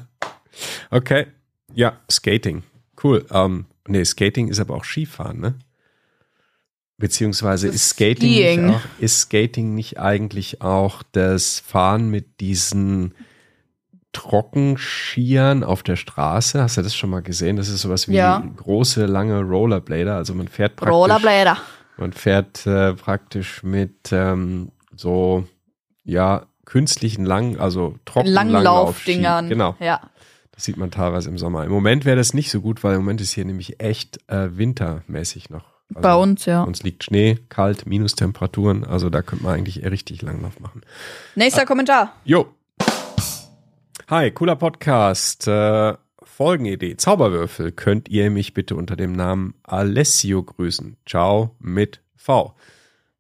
Okay. 0.89 1.27
Ja, 1.73 1.99
Skating. 2.09 2.63
Cool. 3.03 3.25
Ähm, 3.31 3.65
nee, 3.87 4.03
Skating 4.03 4.47
ist 4.47 4.59
aber 4.59 4.75
auch 4.75 4.83
Skifahren, 4.83 5.39
ne? 5.39 5.55
Beziehungsweise 6.97 7.67
Das 7.67 7.75
ist 7.77 7.89
Skating, 7.89 8.31
Skiing. 8.31 8.65
nicht 8.65 8.75
auch, 8.75 8.81
ist 8.99 9.19
Skating 9.21 9.73
nicht 9.75 9.99
eigentlich 9.99 10.61
auch 10.61 11.01
das 11.11 11.59
Fahren 11.59 12.09
mit 12.09 12.39
diesen 12.41 13.15
Trockenskiern 14.13 15.63
auf 15.63 15.83
der 15.83 15.95
Straße? 15.95 16.61
Hast 16.61 16.77
du 16.77 16.81
das 16.81 16.95
schon 16.95 17.09
mal 17.09 17.21
gesehen? 17.21 17.55
Das 17.55 17.69
ist 17.69 17.81
sowas 17.81 18.07
wie 18.07 18.15
Ja. 18.15 18.43
große, 18.57 19.05
lange 19.05 19.41
Rollerblader. 19.41 20.15
Also 20.15 20.33
man 20.33 20.47
fährt 20.47 20.75
praktisch 20.75 20.93
Rollerblader. 20.93 21.57
Man 21.97 22.13
fährt 22.13 22.65
äh, 22.65 22.93
praktisch 22.93 23.63
mit 23.63 24.11
ähm, 24.11 24.71
so, 24.95 25.45
ja, 26.03 26.47
künstlichen 26.65 27.25
Lang, 27.25 27.59
also 27.59 27.95
trocken 28.05 28.29
Langlaufdingern. 28.29 29.49
Genau. 29.49 29.75
Ja. 29.79 30.01
Das 30.51 30.65
sieht 30.65 30.77
man 30.77 30.91
teilweise 30.91 31.29
im 31.29 31.37
Sommer. 31.37 31.63
Im 31.65 31.71
Moment 31.71 32.05
wäre 32.05 32.17
das 32.17 32.33
nicht 32.33 32.51
so 32.51 32.61
gut, 32.61 32.83
weil 32.83 32.95
im 32.95 33.01
Moment 33.01 33.19
ist 33.21 33.33
hier 33.33 33.45
nämlich 33.45 33.79
echt 33.81 34.19
äh, 34.29 34.55
wintermäßig 34.57 35.49
noch. 35.49 35.65
Also 35.89 36.01
Bei 36.01 36.15
uns, 36.15 36.45
ja. 36.45 36.63
Uns 36.63 36.83
liegt 36.83 37.03
Schnee, 37.03 37.39
kalt, 37.49 37.85
Minustemperaturen. 37.85 38.85
Also 38.85 39.09
da 39.09 39.21
könnte 39.21 39.43
man 39.43 39.55
eigentlich 39.55 39.83
richtig 39.83 40.21
Langlauf 40.21 40.59
machen. 40.59 40.81
Nächster 41.35 41.65
Kommentar. 41.65 42.13
Jo. 42.23 42.47
Hi, 44.07 44.31
cooler 44.31 44.55
Podcast. 44.55 45.47
Äh, 45.47 45.95
Folgenidee. 46.41 46.97
Zauberwürfel. 46.97 47.71
Könnt 47.71 48.09
ihr 48.09 48.31
mich 48.31 48.55
bitte 48.55 48.75
unter 48.75 48.95
dem 48.95 49.11
Namen 49.11 49.53
Alessio 49.61 50.41
grüßen? 50.41 50.97
Ciao 51.05 51.55
mit 51.59 52.01
V. 52.15 52.55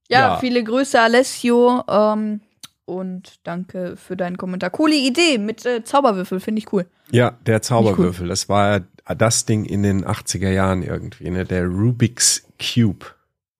Ja, 0.09 0.19
Ja. 0.19 0.37
viele 0.37 0.63
Grüße, 0.63 0.99
Alessio. 0.99 1.83
Ähm, 1.87 2.41
und 2.85 3.35
danke 3.43 3.95
für 3.95 4.17
deinen 4.17 4.37
Kommentar. 4.37 4.71
Coole 4.71 4.95
Idee 4.95 5.37
mit 5.37 5.63
äh, 5.67 5.83
Zauberwürfel, 5.83 6.39
finde 6.39 6.59
ich 6.63 6.73
cool. 6.73 6.87
Ja, 7.11 7.37
der 7.45 7.61
Zauberwürfel. 7.61 8.27
Das 8.27 8.49
war 8.49 8.81
das 9.15 9.45
Ding 9.45 9.65
in 9.65 9.83
den 9.83 10.03
80er 10.03 10.49
Jahren 10.49 10.81
irgendwie, 10.81 11.29
ne? 11.29 11.45
Der 11.45 11.67
Rubik's 11.67 12.47
Cube. 12.59 13.05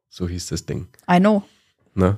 So 0.10 0.27
hieß 0.27 0.48
das 0.48 0.65
Ding. 0.65 0.88
I 1.08 1.20
know. 1.20 1.44
Ne? 1.94 2.18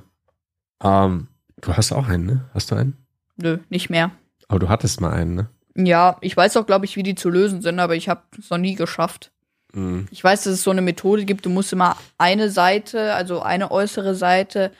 Ähm, 0.82 1.28
du 1.60 1.76
hast 1.76 1.92
auch 1.92 2.08
einen, 2.08 2.24
ne? 2.24 2.50
Hast 2.54 2.70
du 2.70 2.74
einen? 2.74 2.96
Nö, 3.36 3.58
nicht 3.68 3.90
mehr. 3.90 4.12
Aber 4.48 4.60
du 4.60 4.70
hattest 4.70 5.02
mal 5.02 5.12
einen, 5.12 5.34
ne? 5.34 5.50
Ja, 5.76 6.18
ich 6.20 6.36
weiß 6.36 6.56
auch, 6.56 6.66
glaube 6.66 6.84
ich, 6.84 6.96
wie 6.96 7.02
die 7.02 7.14
zu 7.14 7.28
lösen 7.28 7.60
sind, 7.60 7.80
aber 7.80 7.96
ich 7.96 8.08
habe 8.08 8.22
es 8.38 8.50
noch 8.50 8.58
nie 8.58 8.74
geschafft. 8.74 9.32
Mhm. 9.72 10.06
Ich 10.10 10.22
weiß, 10.22 10.44
dass 10.44 10.52
es 10.54 10.62
so 10.62 10.70
eine 10.70 10.82
Methode 10.82 11.24
gibt, 11.24 11.44
du 11.46 11.50
musst 11.50 11.72
immer 11.72 11.96
eine 12.16 12.50
Seite, 12.50 13.14
also 13.14 13.40
eine 13.42 13.70
äußere 13.70 14.14
Seite 14.14 14.70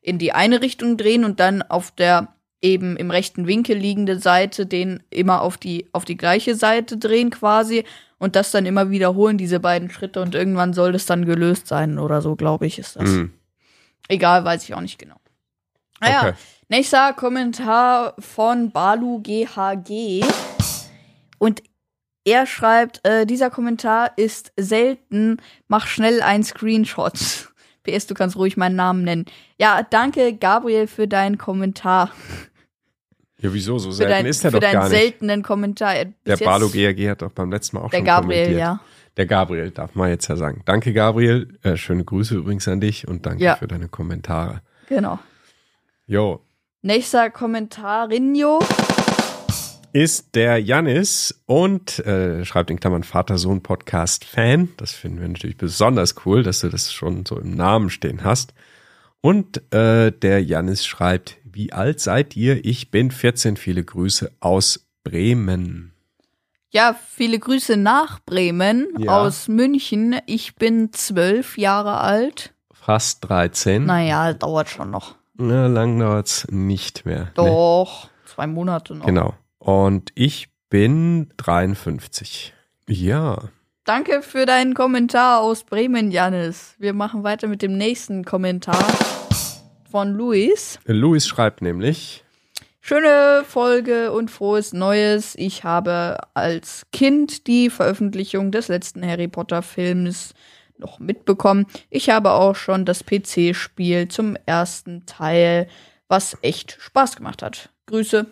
in 0.00 0.18
die 0.18 0.32
eine 0.32 0.60
Richtung 0.60 0.96
drehen 0.96 1.24
und 1.24 1.40
dann 1.40 1.62
auf 1.62 1.90
der 1.90 2.28
eben 2.60 2.96
im 2.96 3.10
rechten 3.10 3.46
Winkel 3.46 3.76
liegende 3.76 4.18
Seite 4.18 4.66
den 4.66 5.02
immer 5.10 5.42
auf 5.42 5.56
die, 5.56 5.88
auf 5.92 6.04
die 6.04 6.16
gleiche 6.16 6.54
Seite 6.54 6.96
drehen 6.96 7.30
quasi 7.30 7.84
und 8.18 8.36
das 8.36 8.52
dann 8.52 8.66
immer 8.66 8.90
wiederholen, 8.90 9.36
diese 9.36 9.58
beiden 9.58 9.90
Schritte 9.90 10.22
und 10.22 10.34
irgendwann 10.34 10.74
soll 10.74 10.92
das 10.92 11.06
dann 11.06 11.24
gelöst 11.24 11.66
sein 11.66 11.98
oder 11.98 12.22
so, 12.22 12.36
glaube 12.36 12.66
ich, 12.66 12.78
ist 12.78 12.96
das. 12.96 13.10
Mhm. 13.10 13.32
Egal, 14.08 14.44
weiß 14.44 14.62
ich 14.64 14.74
auch 14.74 14.80
nicht 14.80 14.98
genau. 14.98 15.16
Naja, 16.02 16.20
Okay. 16.28 16.32
nächster 16.68 17.12
Kommentar 17.14 18.14
von 18.18 18.70
Balu 18.72 19.20
GHG. 19.22 20.24
Und 21.38 21.62
er 22.24 22.46
schreibt, 22.46 23.00
äh, 23.06 23.26
dieser 23.26 23.50
Kommentar 23.50 24.12
ist 24.16 24.52
selten, 24.56 25.38
mach 25.68 25.86
schnell 25.86 26.20
einen 26.22 26.44
Screenshot. 26.44 27.14
PS, 27.84 28.06
du 28.06 28.14
kannst 28.14 28.36
ruhig 28.36 28.56
meinen 28.56 28.76
Namen 28.76 29.02
nennen. 29.02 29.24
Ja, 29.58 29.82
danke, 29.88 30.34
Gabriel, 30.36 30.86
für 30.86 31.08
deinen 31.08 31.36
Kommentar. 31.38 32.10
Ja, 33.38 33.52
wieso? 33.52 33.76
So 33.78 33.88
Für, 33.90 33.94
selten 33.96 34.12
dein, 34.12 34.26
ist 34.26 34.44
er 34.44 34.52
für 34.52 34.60
doch 34.60 34.60
deinen 34.60 34.72
gar 34.74 34.88
nicht. 34.88 34.98
seltenen 34.98 35.42
Kommentar. 35.42 35.94
Er- 35.96 36.04
Der 36.04 36.12
bis 36.24 36.40
jetzt- 36.40 36.44
Barlo 36.44 36.68
GRG 36.68 37.10
hat 37.10 37.22
doch 37.22 37.32
beim 37.32 37.50
letzten 37.50 37.76
Mal 37.76 37.82
auch 37.82 37.90
Der 37.90 37.98
schon 37.98 38.06
Gabriel, 38.06 38.38
kommentiert. 38.44 38.60
ja. 38.60 38.80
Der 39.16 39.26
Gabriel, 39.26 39.70
darf 39.72 39.94
man 39.96 40.08
jetzt 40.10 40.28
ja 40.28 40.36
sagen. 40.36 40.62
Danke, 40.64 40.92
Gabriel. 40.92 41.58
Äh, 41.62 41.76
schöne 41.76 42.04
Grüße 42.04 42.36
übrigens 42.36 42.68
an 42.68 42.80
dich 42.80 43.08
und 43.08 43.26
danke 43.26 43.42
Ja. 43.42 43.56
für 43.56 43.66
deine 43.66 43.88
Kommentare. 43.88 44.62
Genau. 44.88 45.18
Jo, 46.12 46.44
Nächster 46.82 47.30
Kommentar, 47.30 48.10
Rinjo. 48.10 48.58
ist 49.94 50.34
der 50.34 50.58
Janis 50.58 51.42
und 51.46 52.00
äh, 52.00 52.44
schreibt 52.44 52.68
in 52.68 52.78
Klammern 52.78 53.02
Vater-Sohn-Podcast-Fan. 53.02 54.68
Das 54.76 54.92
finden 54.92 55.22
wir 55.22 55.28
natürlich 55.28 55.56
besonders 55.56 56.14
cool, 56.26 56.42
dass 56.42 56.60
du 56.60 56.68
das 56.68 56.92
schon 56.92 57.24
so 57.24 57.38
im 57.38 57.52
Namen 57.56 57.88
stehen 57.88 58.24
hast. 58.24 58.52
Und 59.22 59.62
äh, 59.72 60.12
der 60.12 60.44
Janis 60.44 60.84
schreibt, 60.84 61.38
wie 61.44 61.72
alt 61.72 61.98
seid 62.00 62.36
ihr? 62.36 62.62
Ich 62.62 62.90
bin 62.90 63.10
14, 63.10 63.56
viele 63.56 63.82
Grüße 63.82 64.32
aus 64.40 64.86
Bremen. 65.04 65.94
Ja, 66.68 66.94
viele 67.08 67.38
Grüße 67.38 67.78
nach 67.78 68.20
Bremen 68.26 68.88
Ja. 68.98 69.18
aus 69.22 69.48
München. 69.48 70.16
Ich 70.26 70.56
bin 70.56 70.92
zwölf 70.92 71.56
Jahre 71.56 72.00
alt. 72.00 72.52
Fast 72.70 73.26
13. 73.30 73.86
Naja, 73.86 74.34
dauert 74.34 74.68
schon 74.68 74.90
noch. 74.90 75.14
Na, 75.34 75.66
lang 75.66 75.98
dauert's 75.98 76.46
nicht 76.50 77.06
mehr. 77.06 77.24
Nee. 77.24 77.30
Doch, 77.34 78.08
zwei 78.26 78.46
Monate 78.46 78.94
noch. 78.94 79.06
Genau. 79.06 79.34
Und 79.58 80.10
ich 80.14 80.48
bin 80.68 81.32
53. 81.36 82.54
Ja. 82.88 83.38
Danke 83.84 84.22
für 84.22 84.46
deinen 84.46 84.74
Kommentar 84.74 85.40
aus 85.40 85.64
Bremen, 85.64 86.10
Janis. 86.10 86.74
Wir 86.78 86.92
machen 86.92 87.24
weiter 87.24 87.48
mit 87.48 87.62
dem 87.62 87.76
nächsten 87.76 88.24
Kommentar 88.24 88.84
von 89.90 90.12
Luis. 90.12 90.78
Luis 90.86 91.26
schreibt 91.26 91.62
nämlich, 91.62 92.24
Schöne 92.84 93.44
Folge 93.46 94.10
und 94.10 94.28
frohes 94.28 94.72
Neues. 94.72 95.34
Ich 95.36 95.62
habe 95.62 96.18
als 96.34 96.84
Kind 96.92 97.46
die 97.46 97.70
Veröffentlichung 97.70 98.50
des 98.50 98.66
letzten 98.66 99.06
Harry 99.06 99.28
Potter 99.28 99.62
Films 99.62 100.34
noch 100.78 100.98
mitbekommen. 100.98 101.66
Ich 101.90 102.10
habe 102.10 102.30
auch 102.32 102.54
schon 102.56 102.84
das 102.84 103.04
PC-Spiel 103.04 104.08
zum 104.08 104.36
ersten 104.46 105.06
Teil, 105.06 105.68
was 106.08 106.36
echt 106.42 106.76
Spaß 106.80 107.16
gemacht 107.16 107.42
hat. 107.42 107.68
Grüße. 107.86 108.26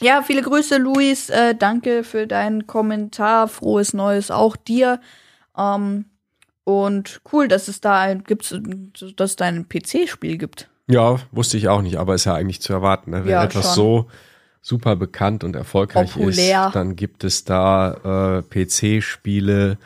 Ja, 0.00 0.22
viele 0.22 0.42
Grüße, 0.42 0.76
Luis. 0.78 1.30
Äh, 1.30 1.54
danke 1.54 2.04
für 2.04 2.26
deinen 2.26 2.66
Kommentar. 2.66 3.48
Frohes 3.48 3.94
Neues 3.94 4.30
auch 4.30 4.56
dir. 4.56 5.00
Ähm, 5.56 6.06
und 6.64 7.20
cool, 7.32 7.46
dass 7.48 7.68
es 7.68 7.80
da 7.80 8.00
ein, 8.00 8.24
gibt's, 8.24 8.54
dass 9.16 9.30
es 9.30 9.36
da 9.36 9.44
ein 9.44 9.68
PC-Spiel 9.68 10.38
gibt. 10.38 10.68
Ja, 10.86 11.18
wusste 11.32 11.56
ich 11.56 11.68
auch 11.68 11.80
nicht, 11.82 11.96
aber 11.96 12.14
ist 12.14 12.24
ja 12.24 12.34
eigentlich 12.34 12.60
zu 12.60 12.72
erwarten. 12.72 13.10
Ne? 13.12 13.24
Wenn 13.24 13.30
Ja, 13.32 13.44
etwas 13.44 13.66
schon. 13.66 13.74
so 13.74 14.10
super 14.60 14.96
bekannt 14.96 15.44
und 15.44 15.54
erfolgreich 15.56 16.12
Populär. 16.12 16.66
ist, 16.66 16.74
dann 16.74 16.96
gibt 16.96 17.22
es 17.24 17.44
da 17.44 18.38
äh, 18.38 18.42
PC-Spiele, 18.42 19.72
äh, 19.72 19.76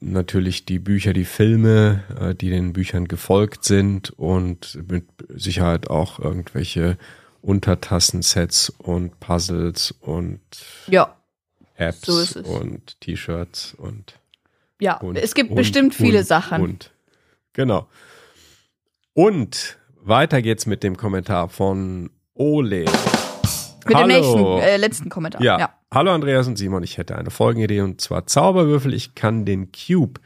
natürlich 0.00 0.66
die 0.66 0.78
Bücher, 0.78 1.12
die 1.12 1.24
Filme, 1.24 2.02
äh, 2.20 2.34
die 2.34 2.50
den 2.50 2.72
Büchern 2.72 3.08
gefolgt 3.08 3.64
sind 3.64 4.10
und 4.10 4.78
mit 4.88 5.04
Sicherheit 5.28 5.88
auch 5.88 6.18
irgendwelche 6.18 6.98
Untertassensets 7.40 8.70
und 8.70 9.18
Puzzles 9.20 9.92
und 10.00 10.40
Ja, 10.88 11.16
Apps 11.76 12.02
So 12.02 12.18
ist 12.18 12.36
es. 12.36 12.46
und 12.46 13.00
T-Shirts 13.00 13.74
und 13.74 14.18
ja. 14.80 14.98
und, 14.98 15.16
es 15.16 15.34
gibt 15.34 15.50
und, 15.50 15.56
bestimmt 15.56 15.94
viele 15.94 16.18
und, 16.18 16.26
Sachen. 16.26 16.60
Und. 16.62 16.90
Genau. 17.52 17.86
Und 19.14 19.78
weiter 20.02 20.42
geht's 20.42 20.66
mit 20.66 20.82
dem 20.82 20.96
Kommentar 20.98 21.48
von 21.48 22.10
Ole. 22.34 22.84
Mit 23.86 23.94
Hallo. 23.94 24.06
dem 24.06 24.08
nächsten, 24.08 24.58
äh, 24.58 24.76
letzten 24.76 25.08
Kommentar. 25.08 25.42
ja. 25.42 25.58
ja. 25.58 25.75
Hallo 25.94 26.12
Andreas 26.12 26.48
und 26.48 26.56
Simon, 26.56 26.82
ich 26.82 26.98
hätte 26.98 27.16
eine 27.16 27.30
Folgenidee 27.30 27.80
und 27.80 28.00
zwar 28.00 28.26
Zauberwürfel. 28.26 28.92
Ich 28.92 29.14
kann 29.14 29.44
den 29.44 29.70
Cube 29.70 30.20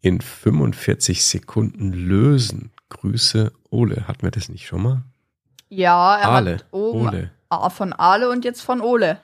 in 0.00 0.20
45 0.20 1.24
Sekunden 1.24 1.92
lösen. 1.92 2.72
Grüße 2.88 3.52
Ole. 3.70 4.08
Hatten 4.08 4.22
wir 4.22 4.30
das 4.30 4.48
nicht 4.48 4.66
schon 4.66 4.82
mal? 4.82 5.02
Ja, 5.68 6.16
er 6.16 6.28
Ale. 6.30 6.54
hat 6.54 6.66
oben 6.70 7.08
Ole. 7.08 7.30
Ah, 7.50 7.68
von 7.68 7.92
Ale 7.92 8.30
und 8.30 8.44
jetzt 8.44 8.62
von 8.62 8.80
Ole. 8.80 9.20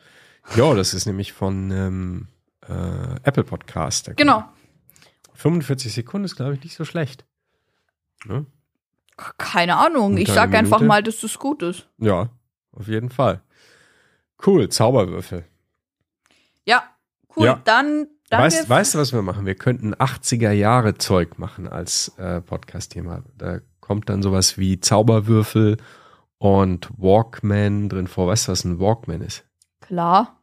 Ja, 0.56 0.74
das 0.74 0.92
ist 0.92 1.06
nämlich 1.06 1.32
von 1.32 1.70
ähm, 1.70 2.28
äh, 2.68 3.20
Apple 3.22 3.44
Podcast. 3.44 4.10
Genau. 4.16 4.44
45 5.34 5.92
Sekunden 5.92 6.26
ist, 6.26 6.36
glaube 6.36 6.54
ich, 6.54 6.62
nicht 6.62 6.76
so 6.76 6.84
schlecht. 6.84 7.24
Ne? 8.26 8.44
Keine 9.38 9.76
Ahnung. 9.76 10.18
Ich 10.18 10.28
eine 10.28 10.34
sag 10.34 10.54
einfach 10.54 10.80
mal, 10.80 11.02
dass 11.02 11.20
das 11.20 11.38
gut 11.38 11.62
ist. 11.62 11.88
Ja, 11.98 12.28
auf 12.72 12.88
jeden 12.88 13.08
Fall. 13.08 13.40
Cool, 14.46 14.68
Zauberwürfel. 14.68 15.44
Ja, 16.68 16.82
cool. 17.36 17.46
Ja. 17.46 17.60
Dann 17.64 18.08
danke. 18.28 18.44
Weißt, 18.44 18.68
weißt 18.68 18.94
du, 18.94 18.98
was 18.98 19.12
wir 19.14 19.22
machen? 19.22 19.46
Wir 19.46 19.54
könnten 19.54 19.94
80er 19.94 20.50
Jahre 20.52 20.98
Zeug 20.98 21.38
machen 21.38 21.66
als 21.66 22.12
äh, 22.18 22.42
Podcast-Thema. 22.42 23.22
Da 23.38 23.60
kommt 23.80 24.10
dann 24.10 24.22
sowas 24.22 24.58
wie 24.58 24.78
Zauberwürfel 24.80 25.78
und 26.36 26.90
Walkman 26.98 27.88
drin 27.88 28.06
vor. 28.06 28.26
Weißt 28.26 28.48
du, 28.48 28.52
was 28.52 28.64
ein 28.64 28.78
Walkman 28.78 29.22
ist? 29.22 29.46
Klar. 29.80 30.42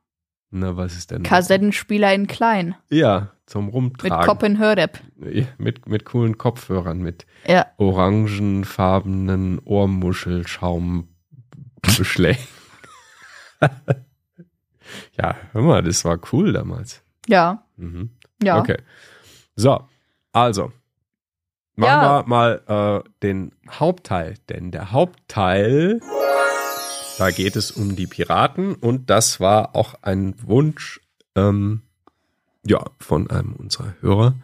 Na, 0.50 0.76
was 0.78 0.96
ist 0.96 1.12
denn? 1.12 1.22
Kassettenspieler 1.22 2.12
in 2.14 2.26
klein. 2.26 2.74
Ja, 2.90 3.34
zum 3.46 3.66
Mit 3.66 3.74
Rumtragen. 3.76 4.58
Hörrap. 4.58 5.00
Ja, 5.18 5.46
mit, 5.60 5.88
mit 5.88 6.06
coolen 6.06 6.40
Kopfhörern, 6.40 6.98
mit 7.00 7.28
Ja. 7.46 7.68
orangenfarbenen 7.78 9.60
Ohrmuschelschaumbeschlägen. 9.60 12.44
ja, 15.18 15.36
hör 15.52 15.62
mal, 15.62 15.84
das 15.84 16.06
war 16.06 16.20
cool 16.32 16.54
damals. 16.54 17.02
Ja. 17.28 17.64
Mhm. 17.78 18.10
Ja. 18.42 18.60
Okay. 18.60 18.78
So, 19.56 19.82
also. 20.32 20.72
Machen 21.78 21.90
Ja. 21.90 22.20
wir 22.24 22.28
mal 22.28 23.04
äh, 23.06 23.10
den 23.22 23.52
Hauptteil, 23.70 24.36
denn 24.48 24.72
der 24.72 24.92
Hauptteil, 24.94 26.00
da 27.18 27.32
geht 27.32 27.56
es 27.58 27.72
um 27.72 27.96
die 27.98 28.08
Piraten 28.08 28.76
und 28.76 29.10
das 29.10 29.42
war 29.42 29.76
auch 29.76 29.96
ein 30.02 30.36
Wunsch, 30.42 31.02
ähm, 31.36 31.82
ja, 32.66 32.82
von 33.00 33.30
einem 33.30 33.54
unserer 33.54 33.94
Hörer 34.00 34.36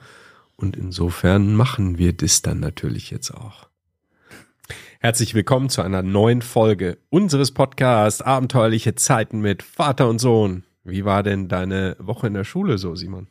und 0.57 0.75
insofern 0.75 1.55
machen 1.55 1.97
wir 1.97 2.11
das 2.11 2.41
dann 2.41 2.59
natürlich 2.59 3.09
jetzt 3.11 3.31
auch. 3.31 3.67
Herzlich 5.03 5.33
willkommen 5.33 5.69
zu 5.69 5.81
einer 5.81 6.03
neuen 6.03 6.43
Folge 6.43 6.99
unseres 7.09 7.51
Podcasts 7.51 8.21
Abenteuerliche 8.21 8.93
Zeiten 8.93 9.41
mit 9.41 9.63
Vater 9.63 10.07
und 10.07 10.19
Sohn. 10.19 10.63
Wie 10.83 11.05
war 11.05 11.23
denn 11.23 11.47
deine 11.47 11.95
Woche 11.97 12.27
in 12.27 12.35
der 12.35 12.43
Schule 12.43 12.77
so, 12.77 12.93
Simon? 12.93 13.27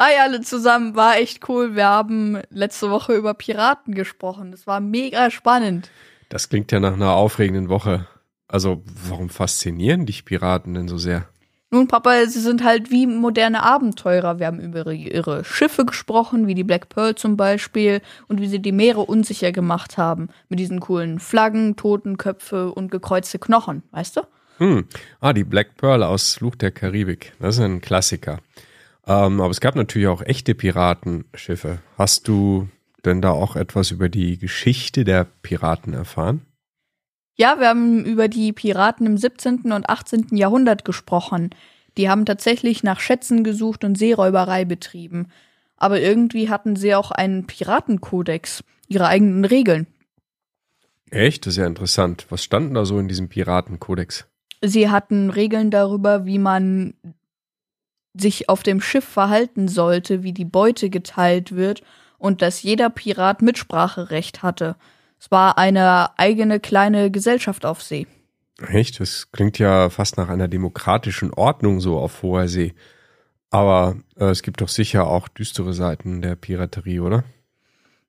Hi 0.00 0.14
alle 0.20 0.40
zusammen, 0.40 0.96
war 0.96 1.18
echt 1.18 1.48
cool. 1.48 1.76
Wir 1.76 1.86
haben 1.86 2.42
letzte 2.50 2.90
Woche 2.90 3.14
über 3.14 3.32
Piraten 3.32 3.94
gesprochen. 3.94 4.50
Das 4.50 4.66
war 4.66 4.80
mega 4.80 5.30
spannend. 5.30 5.88
Das 6.30 6.48
klingt 6.48 6.72
ja 6.72 6.80
nach 6.80 6.94
einer 6.94 7.12
aufregenden 7.12 7.68
Woche. 7.68 8.08
Also, 8.48 8.82
warum 9.08 9.28
faszinieren 9.28 10.06
dich 10.06 10.24
Piraten 10.24 10.74
denn 10.74 10.88
so 10.88 10.98
sehr? 10.98 11.28
Nun, 11.74 11.88
Papa, 11.88 12.24
sie 12.28 12.38
sind 12.38 12.62
halt 12.62 12.92
wie 12.92 13.04
moderne 13.04 13.64
Abenteurer. 13.64 14.38
Wir 14.38 14.46
haben 14.46 14.60
über 14.60 14.92
ihre, 14.92 15.42
Schiffe 15.42 15.84
gesprochen, 15.84 16.46
wie 16.46 16.54
die 16.54 16.62
Black 16.62 16.88
Pearl 16.88 17.16
zum 17.16 17.36
Beispiel, 17.36 18.00
und 18.28 18.40
wie 18.40 18.46
sie 18.46 18.60
die 18.60 18.70
Meere 18.70 19.00
unsicher 19.00 19.50
gemacht 19.50 19.98
haben. 19.98 20.28
Mit 20.48 20.60
diesen 20.60 20.78
coolen 20.78 21.18
Flaggen, 21.18 21.74
Totenköpfe 21.74 22.70
und 22.70 22.92
gekreuzte 22.92 23.40
Knochen, 23.40 23.82
weißt 23.90 24.18
du? 24.18 24.20
Hm. 24.58 24.84
Ah, 25.18 25.32
die 25.32 25.42
Black 25.42 25.76
Pearl 25.76 26.04
aus 26.04 26.34
Fluch 26.34 26.54
der 26.54 26.70
Karibik. 26.70 27.32
Das 27.40 27.56
ist 27.56 27.60
ein 27.60 27.80
Klassiker. 27.80 28.38
Ähm, 29.04 29.40
aber 29.40 29.50
es 29.50 29.60
gab 29.60 29.74
natürlich 29.74 30.06
auch 30.06 30.22
echte 30.22 30.54
Piratenschiffe. 30.54 31.80
Hast 31.98 32.28
du 32.28 32.68
denn 33.04 33.20
da 33.20 33.30
auch 33.30 33.56
etwas 33.56 33.90
über 33.90 34.08
die 34.08 34.38
Geschichte 34.38 35.02
der 35.02 35.26
Piraten 35.42 35.92
erfahren? 35.92 36.42
Ja, 37.36 37.58
wir 37.58 37.68
haben 37.68 38.04
über 38.04 38.28
die 38.28 38.52
Piraten 38.52 39.06
im 39.06 39.18
17. 39.18 39.72
und 39.72 39.88
18. 39.88 40.36
Jahrhundert 40.36 40.84
gesprochen. 40.84 41.50
Die 41.96 42.08
haben 42.08 42.26
tatsächlich 42.26 42.82
nach 42.82 43.00
Schätzen 43.00 43.44
gesucht 43.44 43.84
und 43.84 43.96
Seeräuberei 43.98 44.64
betrieben. 44.64 45.28
Aber 45.76 46.00
irgendwie 46.00 46.48
hatten 46.48 46.76
sie 46.76 46.94
auch 46.94 47.10
einen 47.10 47.46
Piratenkodex, 47.46 48.62
ihre 48.88 49.06
eigenen 49.06 49.44
Regeln. 49.44 49.86
Echt? 51.10 51.46
Das 51.46 51.54
ist 51.54 51.58
ja 51.58 51.66
interessant. 51.66 52.26
Was 52.30 52.42
stand 52.42 52.68
denn 52.68 52.74
da 52.74 52.84
so 52.84 52.98
in 52.98 53.08
diesem 53.08 53.28
Piratenkodex? 53.28 54.26
Sie 54.62 54.88
hatten 54.88 55.30
Regeln 55.30 55.70
darüber, 55.70 56.26
wie 56.26 56.38
man 56.38 56.94
sich 58.14 58.48
auf 58.48 58.62
dem 58.62 58.80
Schiff 58.80 59.04
verhalten 59.04 59.68
sollte, 59.68 60.22
wie 60.22 60.32
die 60.32 60.44
Beute 60.44 60.88
geteilt 60.88 61.54
wird 61.54 61.82
und 62.16 62.42
dass 62.42 62.62
jeder 62.62 62.90
Pirat 62.90 63.42
Mitspracherecht 63.42 64.42
hatte. 64.42 64.76
Es 65.24 65.30
war 65.30 65.56
eine 65.56 66.18
eigene 66.18 66.60
kleine 66.60 67.10
Gesellschaft 67.10 67.64
auf 67.64 67.82
See. 67.82 68.06
Echt? 68.58 69.00
Das 69.00 69.32
klingt 69.32 69.58
ja 69.58 69.88
fast 69.88 70.18
nach 70.18 70.28
einer 70.28 70.48
demokratischen 70.48 71.32
Ordnung 71.32 71.80
so 71.80 71.96
auf 71.96 72.22
hoher 72.22 72.46
See. 72.46 72.74
Aber 73.48 73.96
äh, 74.18 74.26
es 74.26 74.42
gibt 74.42 74.60
doch 74.60 74.68
sicher 74.68 75.06
auch 75.06 75.28
düstere 75.28 75.72
Seiten 75.72 76.20
der 76.20 76.36
Piraterie, 76.36 77.00
oder? 77.00 77.24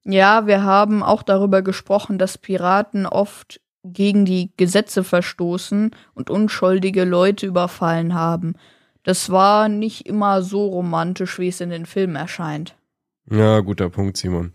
Ja, 0.04 0.46
wir 0.46 0.64
haben 0.64 1.04
auch 1.04 1.24
darüber 1.24 1.62
gesprochen, 1.62 2.18
dass 2.18 2.38
Piraten 2.38 3.06
oft 3.06 3.62
gegen 3.86 4.26
die 4.26 4.52
Gesetze 4.58 5.06
verstoßen 5.06 5.92
und 6.16 6.30
unschuldige 6.30 7.06
Leute 7.06 7.46
überfallen 7.46 8.14
haben. 8.14 8.56
Das 9.04 9.30
war 9.30 9.70
nicht 9.70 10.06
immer 10.06 10.42
so 10.42 10.68
romantisch, 10.68 11.40
wie 11.40 11.48
es 11.48 11.62
in 11.62 11.70
den 11.70 11.86
Filmen 11.86 12.18
erscheint. 12.18 12.76
Ja, 13.32 13.62
guter 13.62 13.90
Punkt, 13.90 14.18
Simon. 14.18 14.52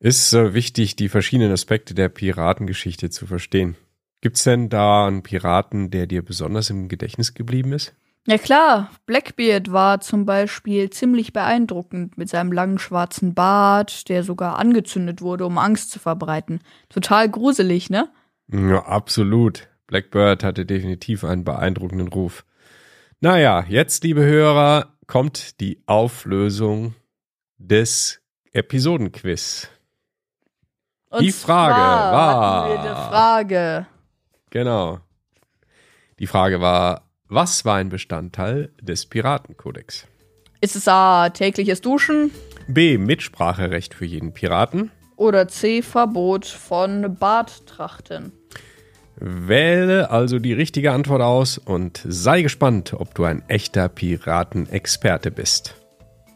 Ist 0.00 0.32
äh, 0.32 0.54
wichtig, 0.54 0.96
die 0.96 1.08
verschiedenen 1.08 1.52
Aspekte 1.52 1.94
der 1.94 2.08
Piratengeschichte 2.08 3.10
zu 3.10 3.26
verstehen. 3.26 3.76
Gibt's 4.20 4.44
denn 4.44 4.68
da 4.68 5.06
einen 5.06 5.22
Piraten, 5.22 5.90
der 5.90 6.06
dir 6.06 6.24
besonders 6.24 6.70
im 6.70 6.88
Gedächtnis 6.88 7.34
geblieben 7.34 7.72
ist? 7.72 7.94
Ja 8.26 8.36
klar, 8.36 8.90
Blackbeard 9.06 9.72
war 9.72 10.00
zum 10.00 10.26
Beispiel 10.26 10.90
ziemlich 10.90 11.32
beeindruckend 11.32 12.18
mit 12.18 12.28
seinem 12.28 12.52
langen 12.52 12.78
schwarzen 12.78 13.34
Bart, 13.34 14.08
der 14.08 14.22
sogar 14.22 14.58
angezündet 14.58 15.22
wurde, 15.22 15.46
um 15.46 15.56
Angst 15.56 15.90
zu 15.90 15.98
verbreiten. 15.98 16.60
Total 16.90 17.30
gruselig, 17.30 17.90
ne? 17.90 18.10
Ja, 18.52 18.84
absolut. 18.84 19.68
Blackbird 19.86 20.44
hatte 20.44 20.66
definitiv 20.66 21.24
einen 21.24 21.44
beeindruckenden 21.44 22.08
Ruf. 22.08 22.44
Naja, 23.20 23.64
jetzt, 23.66 24.04
liebe 24.04 24.22
Hörer, 24.22 24.94
kommt 25.06 25.60
die 25.60 25.82
Auflösung 25.86 26.94
des 27.56 28.20
Episodenquiz. 28.52 29.70
Und 31.10 31.22
Die 31.22 31.32
Frage 31.32 31.74
war- 31.74 32.62
hatten 32.64 32.72
wir 32.72 32.80
eine 32.80 32.96
Frage. 33.08 33.86
Genau. 34.50 35.00
Die 36.18 36.26
Frage 36.26 36.60
war, 36.60 37.02
was 37.28 37.64
war 37.64 37.76
ein 37.76 37.88
Bestandteil 37.88 38.72
des 38.80 39.06
Piratenkodex? 39.06 40.06
Ist 40.60 40.76
es 40.76 40.88
A, 40.88 41.28
tägliches 41.30 41.80
Duschen 41.80 42.30
B. 42.66 42.98
Mitspracherecht 42.98 43.94
für 43.94 44.04
jeden 44.04 44.32
Piraten. 44.34 44.90
oder 45.16 45.48
C, 45.48 45.82
Verbot 45.82 46.46
von 46.46 47.16
Barttrachten? 47.18 48.32
Wähle 49.16 50.10
also 50.10 50.38
die 50.38 50.52
richtige 50.52 50.92
Antwort 50.92 51.22
aus 51.22 51.58
und 51.58 52.00
sei 52.06 52.42
gespannt, 52.42 52.92
ob 52.94 53.14
du 53.14 53.24
ein 53.24 53.42
echter 53.48 53.88
Piratenexperte 53.88 55.30
bist. 55.32 55.74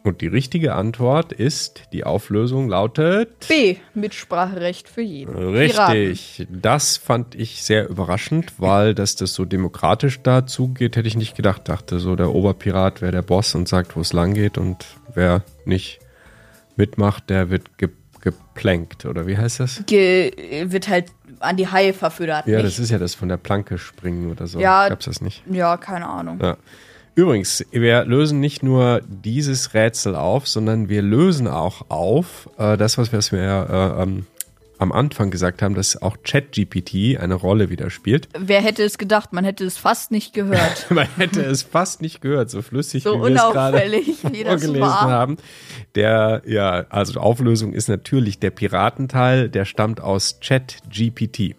Und 0.03 0.19
die 0.19 0.27
richtige 0.27 0.73
Antwort 0.73 1.31
ist, 1.31 1.83
die 1.93 2.03
Auflösung 2.03 2.67
lautet 2.67 3.47
B. 3.47 3.77
Mitspracherecht 3.93 4.89
für 4.89 5.01
jeden. 5.01 5.33
Richtig. 5.33 6.35
Piraten. 6.35 6.61
Das 6.61 6.97
fand 6.97 7.35
ich 7.35 7.63
sehr 7.63 7.87
überraschend, 7.87 8.53
weil 8.57 8.95
dass 8.95 9.15
das 9.15 9.33
so 9.33 9.45
demokratisch 9.45 10.21
dazu 10.21 10.67
geht, 10.67 10.97
hätte 10.97 11.07
ich 11.07 11.15
nicht 11.15 11.37
gedacht. 11.37 11.69
Dachte 11.69 11.99
so, 11.99 12.17
der 12.17 12.35
Oberpirat 12.35 13.01
wäre 13.01 13.13
der 13.13 13.21
Boss 13.21 13.55
und 13.55 13.69
sagt, 13.69 13.95
wo 13.95 14.01
es 14.01 14.11
lang 14.11 14.33
geht 14.33 14.57
und 14.57 14.85
wer 15.13 15.41
nicht 15.63 15.99
mitmacht, 16.75 17.29
der 17.29 17.49
wird 17.49 17.77
ge 17.77 17.89
geplänkt. 18.19 19.05
Oder 19.05 19.27
wie 19.27 19.37
heißt 19.37 19.59
das? 19.59 19.83
Ge 19.85 20.31
wird 20.71 20.87
halt 20.87 21.07
an 21.39 21.57
die 21.57 21.67
Haie 21.67 21.93
verfüttert. 21.93 22.47
Ja, 22.47 22.57
nicht? 22.57 22.67
das 22.67 22.79
ist 22.79 22.89
ja 22.89 22.97
das 22.97 23.15
von 23.15 23.27
der 23.27 23.35
Planke 23.35 23.77
springen 23.77 24.31
oder 24.31 24.47
so. 24.47 24.59
Ja. 24.59 24.87
Gab's 24.87 25.05
das 25.05 25.19
nicht? 25.19 25.43
Ja, 25.49 25.75
keine 25.75 26.07
Ahnung. 26.07 26.39
Ja. 26.41 26.57
Übrigens, 27.15 27.63
wir 27.71 28.05
lösen 28.05 28.39
nicht 28.39 28.63
nur 28.63 29.01
dieses 29.05 29.73
Rätsel 29.73 30.15
auf, 30.15 30.47
sondern 30.47 30.89
wir 30.89 31.01
lösen 31.01 31.47
auch 31.47 31.89
auf 31.89 32.49
äh, 32.57 32.75
das, 32.75 32.97
was 32.97 33.11
wir 33.11 33.39
äh, 33.39 34.01
ähm, 34.01 34.25
am 34.79 34.91
Anfang 34.91 35.31
gesagt 35.31 35.61
haben, 35.61 35.75
dass 35.75 36.01
auch 36.01 36.17
ChatGPT 36.23 37.17
eine 37.19 37.35
Rolle 37.35 37.69
wieder 37.69 37.89
spielt. 37.89 38.27
Wer 38.37 38.61
hätte 38.61 38.83
es 38.83 38.97
gedacht? 38.97 39.31
Man 39.31 39.45
hätte 39.45 39.63
es 39.63 39.77
fast 39.77 40.11
nicht 40.11 40.33
gehört. 40.33 40.87
Man 40.89 41.07
hätte 41.17 41.41
es 41.41 41.63
fast 41.63 42.01
nicht 42.01 42.21
gehört, 42.21 42.49
so 42.49 42.61
flüssig 42.61 43.03
so 43.03 43.15
wie 43.15 43.29
wir 43.29 43.35
es 43.35 43.41
gerade 43.41 43.77
unauffällig, 43.77 44.07
wie 44.31 44.43
das 44.43 44.61
vorgelesen 44.61 44.81
war. 44.81 45.01
haben. 45.09 45.37
Der, 45.95 46.41
ja, 46.45 46.85
also 46.89 47.19
Auflösung 47.19 47.73
ist 47.73 47.87
natürlich 47.87 48.39
der 48.39 48.49
Piratenteil, 48.49 49.49
der 49.49 49.65
stammt 49.65 50.01
aus 50.01 50.39
ChatGPT. 50.41 51.55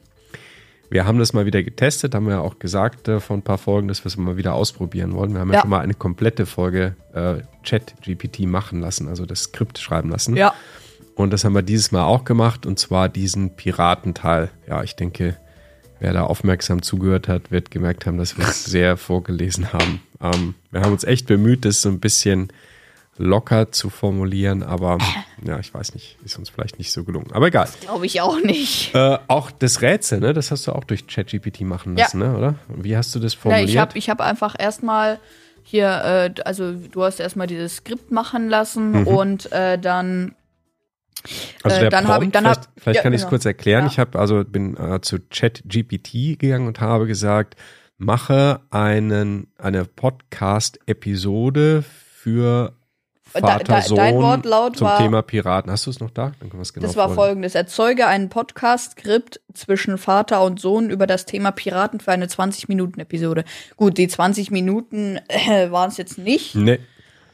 Wir 0.95 1.07
haben 1.07 1.19
das 1.19 1.33
mal 1.33 1.45
wieder 1.45 1.65
getestet, 1.65 2.15
haben 2.15 2.27
wir 2.27 2.35
ja 2.35 2.41
auch 2.41 2.61
gesagt 2.61 3.09
äh, 3.09 3.19
vor 3.19 3.37
ein 3.37 3.43
paar 3.43 3.59
Folgen, 3.59 3.89
dass 3.89 4.05
wir 4.05 4.07
es 4.07 4.17
mal 4.17 4.37
wieder 4.37 4.55
ausprobieren 4.55 5.13
wollen. 5.13 5.33
Wir 5.33 5.41
haben 5.41 5.49
ja, 5.49 5.55
Ja. 5.55 5.61
schon 5.63 5.71
mal 5.71 5.81
eine 5.81 5.95
komplette 5.95 6.47
Folge 6.47 6.95
äh, 7.13 7.39
Chat-GPT 7.65 8.47
machen 8.47 8.81
lassen, 8.81 9.09
also 9.09 9.27
das 9.27 9.41
Skript 9.43 9.81
schreiben 9.81 10.09
lassen. 10.11 10.37
Ja, 10.37 10.55
Und 11.17 11.33
das 11.33 11.43
haben 11.45 11.53
wir 11.53 11.63
dieses 11.63 11.91
Mal 11.91 12.05
auch 12.05 12.25
gemacht 12.25 12.65
und 12.65 12.79
zwar 12.79 13.09
diesen 13.09 13.57
Piratenteil. 13.57 14.53
Ja, 14.69 14.85
ich 14.85 14.95
denke, 14.95 15.37
wer 15.99 16.13
da 16.13 16.23
aufmerksam 16.27 16.81
zugehört 16.81 17.27
hat, 17.27 17.51
wird 17.51 17.73
gemerkt 17.73 18.07
haben, 18.07 18.17
dass 18.17 18.39
wir 18.39 18.45
es 18.47 18.65
sehr 18.65 18.97
vorgelesen 18.97 19.73
haben. 19.73 20.01
Ähm, 20.21 20.55
wir 20.71 20.83
haben 20.83 20.93
uns 20.93 21.03
echt 21.03 21.27
bemüht, 21.27 21.65
das 21.65 21.83
so 21.83 21.89
ein 21.89 21.99
bisschen 21.99 22.53
locker 23.17 23.71
zu 23.71 23.91
formulieren, 23.91 24.63
aber 24.65 24.99
ja, 25.45 25.59
ich 25.61 25.73
weiß 25.73 25.95
nicht, 25.95 26.19
ist 26.25 26.37
uns 26.39 26.51
vielleicht 26.51 26.79
nicht 26.79 26.91
so 26.93 27.05
gelungen. 27.05 27.31
Aber 27.33 27.47
egal. 27.47 27.69
glaube 27.81 28.07
ich 28.07 28.21
auch 28.21 28.41
nicht. 28.43 28.95
Äh, 28.95 29.19
auch 29.29 29.51
das 29.53 29.83
Rätsel, 29.83 30.21
ne? 30.21 30.33
Das 30.33 30.51
hast 30.51 30.67
du 30.67 30.73
auch 30.73 30.85
durch 30.85 31.07
ChatGPT 31.07 31.61
machen 31.63 31.97
lassen, 31.97 32.19
ne? 32.19 32.37
Oder? 32.37 32.55
Wie 32.69 32.97
hast 32.97 33.15
du 33.15 33.21
das 33.21 33.35
Ja, 33.35 33.41
formuliert? 33.41 33.69
ich 33.71 33.79
habe 33.79 33.99
ich 33.99 34.11
hab 34.11 34.21
einfach 34.21 34.57
erstmal 34.59 35.21
hier, 35.63 36.33
äh, 36.37 36.41
also 36.45 36.73
du 36.73 37.05
hast 37.05 37.21
erstmal 37.21 37.47
dieses 37.47 37.77
Skript 37.77 38.11
machen 38.11 38.49
lassen 38.49 38.91
Mhm. 39.03 39.07
und 39.07 39.53
äh, 39.53 39.79
dann 39.79 40.35
also 41.63 41.77
äh, 41.77 41.81
der 41.81 41.91
dann 41.91 42.05
Prompt, 42.05 42.25
ich- 42.27 42.33
dann 42.33 42.43
vielleicht, 42.45 42.69
vielleicht 42.77 42.97
ja, 42.97 43.03
kann 43.03 43.13
ich 43.13 43.19
es 43.19 43.23
genau. 43.23 43.31
kurz 43.31 43.45
erklären. 43.47 43.85
Ja. 43.85 43.91
Ich 43.91 43.99
habe 43.99 44.19
also 44.19 44.45
bin 44.45 44.77
äh, 44.77 45.01
zu 45.01 45.19
ChatGPT 45.31 46.39
gegangen 46.39 46.67
und 46.67 46.81
habe 46.81 47.07
gesagt, 47.07 47.55
mache 47.97 48.61
einen 48.71 49.47
eine 49.57 49.85
Podcast-Episode 49.85 51.83
für 52.15 52.67
Da- 52.69 52.84
Vater 53.43 53.65
da- 53.65 53.83
Sohn 53.83 53.97
dein 53.97 54.15
Wortlaut 54.17 54.77
zum 54.77 54.87
war- 54.87 54.99
Thema 54.99 55.23
Piraten. 55.23 55.71
Hast 55.71 55.87
du 55.87 55.91
es 55.91 56.01
noch 56.01 56.11
da? 56.11 56.33
Dann 56.41 56.51
können 56.51 56.55
wir 56.55 56.63
es 56.63 56.73
genau 56.73 56.87
das 56.87 56.97
war 56.97 57.07
vorlesen. 57.09 57.17
folgendes. 57.27 57.55
Erzeuge 57.55 58.07
einen 58.07 58.29
Podcast-Skript 58.29 59.41
zwischen 59.53 59.99
Vater 59.99 60.43
und 60.43 60.61
Sohn 60.61 60.91
über 60.91 61.07
das 61.07 61.27
Thema 61.27 61.51
Piraten 61.51 62.01
für 62.01 62.13
eine 62.13 62.27
20-Minuten-Episode. 62.27 63.45
Gut, 63.77 63.99
die 63.99 64.09
20 64.09 64.51
Minuten 64.51 65.19
äh, 65.29 65.71
waren 65.71 65.89
es 65.91 65.97
jetzt 65.97 66.19
nicht, 66.19 66.55
Nee. 66.55 66.79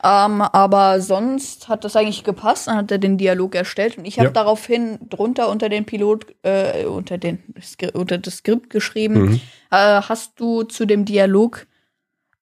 ähm, 0.02 0.40
aber 0.42 1.00
sonst 1.00 1.68
hat 1.68 1.84
das 1.84 1.96
eigentlich 1.96 2.24
gepasst. 2.24 2.66
Dann 2.68 2.76
hat 2.76 2.90
er 2.90 2.98
den 2.98 3.18
Dialog 3.18 3.54
erstellt 3.54 3.98
und 3.98 4.04
ich 4.06 4.18
habe 4.18 4.28
Ja. 4.28 4.32
daraufhin 4.32 4.98
drunter 5.08 5.48
unter 5.48 5.68
den 5.68 5.84
Pilot, 5.84 6.26
äh, 6.42 6.84
unter, 6.86 7.18
den, 7.18 7.42
unter 7.92 8.18
das 8.18 8.36
Skript 8.36 8.70
geschrieben, 8.70 9.20
Mhm. 9.22 9.40
äh, 9.70 10.00
hast 10.02 10.40
du 10.40 10.62
zu 10.62 10.86
dem 10.86 11.04
Dialog 11.04 11.66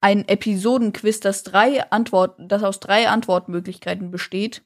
ein 0.01 0.27
Episodenquiz, 0.29 1.21
das 1.21 1.43
drei 1.43 1.83
Antworten, 1.91 2.49
das 2.49 2.63
aus 2.63 2.81
drei 2.81 3.09
Antwortmöglichkeiten 3.09 4.11
besteht. 4.11 4.63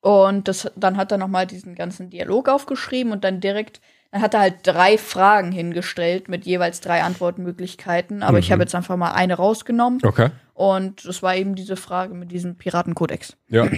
Und 0.00 0.48
das, 0.48 0.70
dann 0.76 0.96
hat 0.96 1.12
er 1.12 1.18
nochmal 1.18 1.46
diesen 1.46 1.74
ganzen 1.74 2.10
Dialog 2.10 2.48
aufgeschrieben 2.48 3.12
und 3.12 3.22
dann 3.22 3.40
direkt, 3.40 3.80
dann 4.10 4.20
hat 4.22 4.34
er 4.34 4.40
halt 4.40 4.54
drei 4.64 4.98
Fragen 4.98 5.52
hingestellt 5.52 6.28
mit 6.28 6.44
jeweils 6.44 6.80
drei 6.80 7.02
Antwortmöglichkeiten. 7.02 8.22
Aber 8.22 8.38
ich 8.38 8.48
Mhm. 8.48 8.52
habe 8.54 8.62
jetzt 8.62 8.74
einfach 8.74 8.96
mal 8.96 9.12
eine 9.12 9.34
rausgenommen. 9.34 10.00
Okay. 10.04 10.30
Und 10.54 11.06
das 11.06 11.22
war 11.22 11.36
eben 11.36 11.54
diese 11.54 11.76
Frage 11.76 12.14
mit 12.14 12.32
diesem 12.32 12.56
Piratenkodex. 12.56 13.36
Ja. 13.48 13.68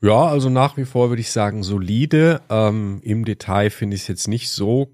Ja, 0.00 0.26
also 0.26 0.50
nach 0.50 0.76
wie 0.76 0.84
vor 0.84 1.08
würde 1.08 1.20
ich 1.20 1.30
sagen 1.32 1.62
solide. 1.62 2.42
Ähm, 2.50 3.00
Im 3.02 3.24
Detail 3.24 3.70
finde 3.70 3.96
ich 3.96 4.02
es 4.02 4.08
jetzt 4.08 4.28
nicht 4.28 4.50
so 4.50 4.92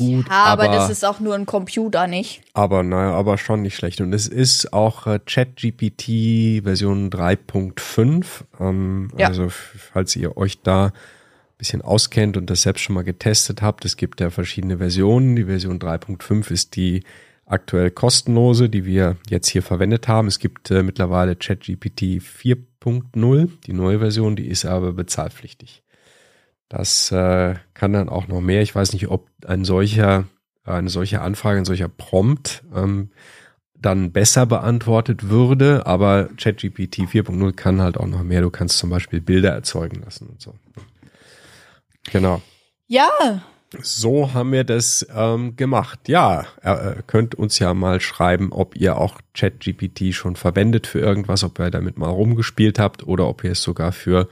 gut, 0.00 0.28
Ja, 0.28 0.44
aber, 0.44 0.64
aber 0.64 0.74
das 0.74 0.90
ist 0.90 1.04
auch 1.04 1.20
nur 1.20 1.34
ein 1.34 1.46
Computer, 1.46 2.06
nicht? 2.06 2.42
Aber 2.54 2.82
naja, 2.82 3.12
aber 3.12 3.38
schon 3.38 3.62
nicht 3.62 3.76
schlecht. 3.76 4.00
Und 4.00 4.12
es 4.12 4.26
ist 4.26 4.72
auch 4.72 5.06
äh, 5.06 5.18
ChatGPT 5.24 6.62
Version 6.64 7.10
3.5. 7.10 8.24
Ähm, 8.58 9.10
Ja. 9.16 9.28
Also 9.28 9.48
falls 9.48 10.16
ihr 10.16 10.36
euch 10.36 10.60
da 10.62 10.86
ein 10.86 10.92
bisschen 11.58 11.82
auskennt 11.82 12.36
und 12.36 12.50
das 12.50 12.62
selbst 12.62 12.82
schon 12.82 12.94
mal 12.94 13.04
getestet 13.04 13.62
habt, 13.62 13.84
es 13.84 13.96
gibt 13.96 14.20
ja 14.20 14.30
verschiedene 14.30 14.78
Versionen. 14.78 15.36
Die 15.36 15.44
Version 15.44 15.78
3.5 15.78 16.50
ist 16.50 16.76
die 16.76 17.04
aktuell 17.46 17.90
kostenlose, 17.90 18.68
die 18.68 18.84
wir 18.84 19.16
jetzt 19.28 19.48
hier 19.48 19.62
verwendet 19.62 20.08
haben. 20.08 20.28
Es 20.28 20.38
gibt 20.38 20.70
äh, 20.70 20.82
mittlerweile 20.82 21.36
ChatGPT 21.36 22.22
4.0, 22.22 23.48
die 23.66 23.72
neue 23.72 23.98
Version, 23.98 24.36
die 24.36 24.46
ist 24.46 24.64
aber 24.64 24.92
bezahlpflichtig. 24.92 25.82
Das 26.70 27.10
äh, 27.10 27.56
kann 27.74 27.92
dann 27.92 28.08
auch 28.08 28.28
noch 28.28 28.40
mehr. 28.40 28.62
Ich 28.62 28.74
weiß 28.74 28.92
nicht, 28.92 29.08
ob 29.08 29.28
ein 29.44 29.64
solcher, 29.64 30.24
eine 30.64 30.88
solche 30.88 31.20
Anfrage, 31.20 31.58
ein 31.58 31.64
solcher 31.64 31.88
Prompt 31.88 32.62
ähm, 32.74 33.10
dann 33.74 34.12
besser 34.12 34.46
beantwortet 34.46 35.28
würde, 35.28 35.84
aber 35.86 36.28
ChatGPT 36.36 37.00
4.0 37.00 37.52
kann 37.52 37.82
halt 37.82 37.98
auch 37.98 38.06
noch 38.06 38.22
mehr. 38.22 38.40
Du 38.40 38.50
kannst 38.50 38.78
zum 38.78 38.88
Beispiel 38.88 39.20
Bilder 39.20 39.50
erzeugen 39.50 40.02
lassen 40.04 40.28
und 40.28 40.40
so. 40.40 40.54
Genau. 42.12 42.40
Ja, 42.86 43.10
So 43.82 44.34
haben 44.34 44.50
wir 44.52 44.64
das 44.64 45.06
ähm, 45.14 45.54
gemacht. 45.54 46.08
Ja, 46.08 46.46
ihr 46.64 46.96
äh, 46.98 47.02
könnt 47.06 47.36
uns 47.36 47.58
ja 47.60 47.72
mal 47.72 48.00
schreiben, 48.00 48.52
ob 48.52 48.76
ihr 48.76 48.96
auch 48.98 49.20
ChatGPT 49.34 50.12
schon 50.12 50.34
verwendet 50.34 50.88
für 50.88 50.98
irgendwas, 50.98 51.44
ob 51.44 51.58
ihr 51.60 51.70
damit 51.70 51.96
mal 51.96 52.08
rumgespielt 52.10 52.78
habt 52.80 53.06
oder 53.06 53.28
ob 53.28 53.44
ihr 53.44 53.52
es 53.52 53.62
sogar 53.62 53.92
für 53.92 54.28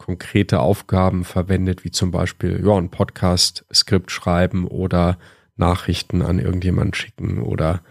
konkrete 0.00 0.60
Aufgaben 0.60 1.24
verwendet, 1.24 1.84
wie 1.84 1.90
zum 1.90 2.10
Beispiel 2.10 2.64
ja, 2.64 2.74
ein 2.74 2.90
Podcast-Skript 2.90 4.10
schreiben 4.10 4.66
oder 4.66 5.18
Nachrichten 5.56 6.22
an 6.22 6.38
irgendjemanden 6.38 6.94
schicken 6.94 7.42
oder 7.42 7.82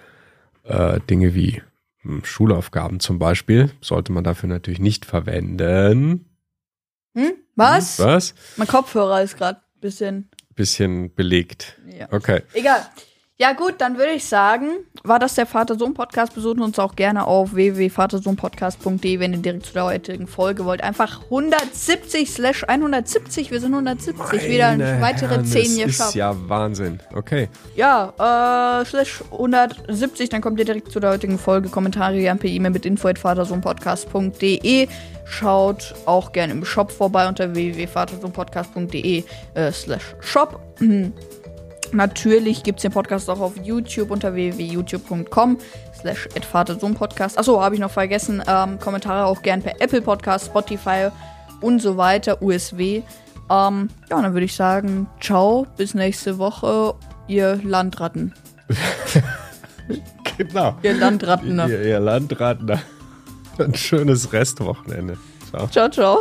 äh, 0.64 1.00
Dinge 1.08 1.36
wie 1.36 1.62
hm, 2.02 2.26
Schulaufgaben 2.26 3.00
zum 3.00 3.20
Beispiel. 3.20 3.70
Sollte 3.80 4.12
man 4.12 4.24
dafür 4.24 4.50
natürlich 4.50 4.80
nicht 4.80 5.06
verwenden. 5.06 6.26
hm? 7.14 7.34
was? 7.56 8.00
Was? 8.00 8.34
Mein 8.58 8.68
Kopfhörer 8.68 9.22
ist 9.22 9.38
gerade 9.38 9.60
ein 9.60 9.80
bisschen. 9.80 10.30
Bisschen 10.56 11.14
belegt. 11.14 11.78
Ja. 11.96 12.08
Okay. 12.12 12.42
Egal. 12.54 12.90
Ja, 13.42 13.54
gut, 13.54 13.76
dann 13.78 13.98
würde 13.98 14.12
ich 14.12 14.26
sagen, 14.26 14.68
war 15.06 15.18
das 15.18 15.36
der 15.36 15.46
Vater-Sohn-Podcast. 15.46 16.36
Besucht 16.36 16.60
uns 16.60 16.78
auch 16.78 16.98
gerne 16.98 17.26
auf 17.26 17.54
www.vatersohnpodcast.de, 17.54 19.22
wenn 19.22 19.32
ihr 19.32 19.40
direkt 19.40 19.66
zu 19.66 19.72
der 19.72 19.86
heutigen 19.86 20.28
Folge 20.28 20.66
wollt. 20.66 20.84
Einfach 20.84 21.24
170 21.24 22.30
slash 22.30 22.66
170. 22.68 23.50
Wir 23.50 23.62
sind 23.62 23.72
170. 23.72 24.50
Wieder 24.50 24.76
Meine 24.76 25.00
weitere 25.00 25.36
Herren, 25.36 25.46
10 25.46 25.64
das 25.64 25.76
geschafft. 25.86 26.10
ist 26.10 26.16
ja 26.16 26.36
Wahnsinn. 26.50 27.00
Okay. 27.16 27.48
Ja, 27.78 28.82
äh, 28.82 28.84
slash 28.84 29.24
170, 29.32 30.28
dann 30.28 30.42
kommt 30.42 30.60
ihr 30.60 30.66
direkt 30.66 30.92
zu 30.92 31.00
der 31.00 31.12
heutigen 31.12 31.40
Folge. 31.40 31.70
Kommentare 31.70 32.20
gerne 32.20 32.42
per 32.42 32.50
E-Mail 32.50 32.72
mit 32.72 32.86
info.vatersohnpodcast.de. 32.86 34.90
Schaut 35.24 35.96
auch 36.06 36.34
gerne 36.34 36.52
im 36.52 36.66
Shop 36.66 36.92
vorbei 36.92 37.30
unter 37.30 37.56
www.vatersohnpodcast.de 37.56 39.24
äh, 39.54 39.72
slash 39.72 40.14
shop. 40.20 40.60
Natürlich 41.92 42.64
gibt 42.64 42.80
es 42.80 42.84
den 42.84 42.92
Podcast 42.92 43.30
auch 43.30 43.40
auf 43.40 43.58
YouTube 43.58 44.12
unter 44.12 44.34
www.youtube.com 44.34 45.58
slash 46.00 46.30
Vatersohn-Podcast. 46.52 47.38
Achso, 47.38 47.62
habe 47.62 47.76
ich 47.76 47.82
noch 47.82 47.92
vergessen. 47.92 48.44
Ähm, 48.48 48.80
Kommentare 48.80 49.26
auch 49.26 49.42
gern 49.42 49.62
per 49.62 49.82
Apple 49.82 50.02
Podcast, 50.02 50.48
Spotify 50.48 51.10
und 51.62 51.82
so 51.82 51.98
weiter, 51.98 52.42
USW. 52.42 53.02
Ähm, 53.50 53.90
ja, 54.10 54.22
dann 54.22 54.34
würde 54.34 54.46
ich 54.46 54.56
sagen, 54.56 55.08
ciao, 55.20 55.66
bis 55.78 55.94
nächste 55.94 56.38
Woche, 56.38 56.94
ihr 57.28 57.60
Landratten. 57.64 58.34
Genau. 60.38 60.78
Ihr 60.84 60.94
Landratten. 60.94 61.60
Ihr, 61.68 61.82
ihr 61.84 62.00
Landratten. 62.00 62.80
Ein 63.58 63.76
schönes 63.76 64.32
Restwochenende. 64.32 65.18
Ciao. 65.52 65.68
Ciao, 65.68 65.90
ciao. 65.90 66.20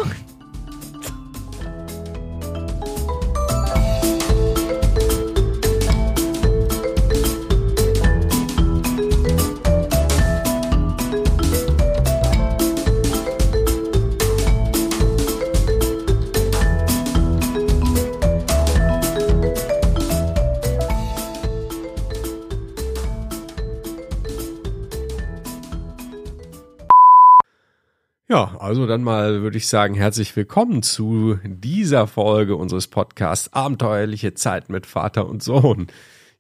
Ja, 28.31 28.59
also 28.59 28.87
dann 28.87 29.03
mal 29.03 29.41
würde 29.41 29.57
ich 29.57 29.69
sagen, 29.69 29.95
herzlich 29.95 30.37
willkommen 30.37 30.83
zu 30.83 31.39
dieser 31.45 32.07
Folge 32.07 32.57
unseres 32.57 32.87
Podcasts 32.87 33.55
Abenteuerliche 33.55 34.35
Zeit 34.35 34.69
mit 34.69 34.85
Vater 34.85 35.27
und 35.27 35.43
Sohn. 35.43 35.87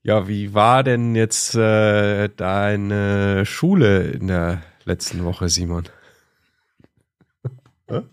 Ja, 0.03 0.29
wie 0.29 0.53
war 0.53 0.83
denn 0.85 1.15
jetzt 1.15 1.55
äh, 1.55 2.29
deine 2.29 3.47
Schule 3.47 4.03
in 4.03 4.27
der 4.27 4.61
letzten 4.85 5.25
Woche, 5.25 5.49
Simon? 5.49 5.89
Nochmal. 7.89 8.05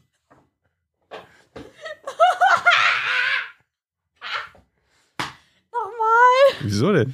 Wieso 6.61 6.93
denn? 6.93 7.13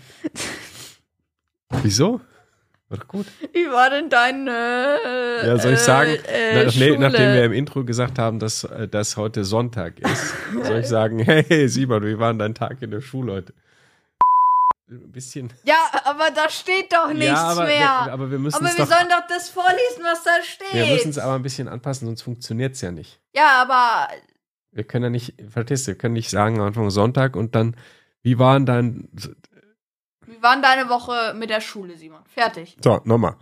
Wieso? 1.81 2.21
War 2.91 2.97
doch 2.97 3.07
gut. 3.07 3.25
Wie 3.53 3.71
war 3.71 3.89
denn 3.89 4.09
deine. 4.09 4.51
Äh, 5.41 5.47
Ja, 5.47 5.57
soll 5.57 5.73
ich 5.73 5.79
sagen, 5.79 6.11
äh, 6.27 6.65
nach, 6.65 6.75
nee, 6.75 6.97
nachdem 6.97 7.33
wir 7.33 7.45
im 7.45 7.53
Intro 7.53 7.85
gesagt 7.85 8.19
haben, 8.19 8.37
dass, 8.37 8.65
äh, 8.65 8.87
dass 8.89 9.15
heute 9.15 9.45
Sonntag 9.45 9.99
ist, 9.99 10.33
soll 10.63 10.79
ich 10.79 10.87
sagen, 10.87 11.19
hey 11.19 11.69
Simon, 11.69 12.03
wie 12.05 12.19
war 12.19 12.31
denn 12.33 12.39
dein 12.39 12.53
Tag 12.53 12.81
in 12.81 12.91
der 12.91 12.99
Schule 12.99 13.31
heute? 13.33 13.53
Ein 14.89 15.09
bisschen. 15.13 15.53
Ja, 15.63 15.77
aber 16.03 16.31
da 16.35 16.49
steht 16.49 16.91
doch 16.91 17.07
nichts 17.13 17.25
ja, 17.27 17.43
aber, 17.43 17.63
mehr. 17.63 17.77
Wir, 17.77 18.11
aber 18.11 18.29
wir 18.29 18.39
müssen 18.39 18.57
aber 18.57 18.65
wir 18.65 18.85
doch. 18.85 18.87
sollen 18.93 19.07
doch 19.07 19.25
das 19.29 19.47
vorlesen, 19.47 20.03
was 20.03 20.23
da 20.25 20.31
steht. 20.43 20.73
Wir 20.73 20.93
müssen 20.93 21.11
es 21.11 21.17
aber 21.17 21.35
ein 21.35 21.43
bisschen 21.43 21.69
anpassen, 21.69 22.07
sonst 22.07 22.23
funktioniert 22.23 22.75
es 22.75 22.81
ja 22.81 22.91
nicht. 22.91 23.21
ja, 23.33 23.61
aber 23.61 24.09
Wir 24.73 24.83
können 24.83 25.05
ja 25.05 25.09
nicht, 25.09 25.33
verstehst 25.49 25.87
du, 25.87 25.91
wir 25.91 25.97
können 25.97 26.13
nicht 26.15 26.29
sagen 26.29 26.59
am 26.59 26.67
Anfang 26.67 26.89
Sonntag 26.89 27.37
und 27.37 27.55
dann, 27.55 27.77
wie 28.21 28.37
war 28.37 28.55
denn 28.59 28.65
dein. 28.65 29.09
Wie 30.27 30.41
war 30.41 30.53
denn 30.53 30.61
deine 30.61 30.89
Woche 30.89 31.33
mit 31.35 31.49
der 31.49 31.61
Schule, 31.61 31.97
Simon? 31.97 32.21
Fertig. 32.27 32.77
So, 32.83 33.01
nochmal. 33.03 33.35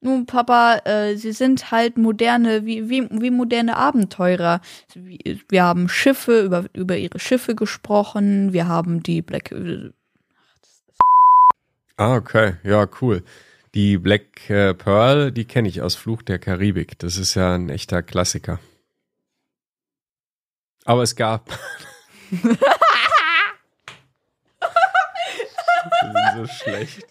Nun, 0.00 0.26
Papa, 0.26 0.82
äh, 0.84 1.16
sie 1.16 1.32
sind 1.32 1.70
halt 1.70 1.96
moderne, 1.96 2.66
wie, 2.66 2.90
wie, 2.90 3.08
wie 3.10 3.30
moderne 3.30 3.76
Abenteurer. 3.76 4.60
Wir 5.48 5.64
haben 5.64 5.88
Schiffe, 5.88 6.42
über, 6.42 6.66
über 6.74 6.98
ihre 6.98 7.18
Schiffe 7.18 7.54
gesprochen. 7.54 8.52
Wir 8.52 8.68
haben 8.68 9.02
die 9.02 9.22
Black. 9.22 9.50
äh, 9.52 9.90
Ah, 11.96 12.16
okay, 12.16 12.56
ja, 12.64 12.86
cool. 13.00 13.22
Die 13.72 13.96
Black 13.96 14.50
äh, 14.50 14.74
Pearl, 14.74 15.32
die 15.32 15.46
kenne 15.46 15.68
ich 15.68 15.80
aus 15.80 15.94
Fluch 15.94 16.20
der 16.22 16.38
Karibik. 16.38 16.98
Das 16.98 17.16
ist 17.16 17.34
ja 17.34 17.54
ein 17.54 17.70
echter 17.70 18.02
Klassiker. 18.02 18.60
Aber 20.84 21.02
es 21.02 21.16
gab. 21.16 21.48
Die 26.02 26.06
sind 26.06 26.36
so 26.36 26.46
schlecht. 26.46 27.06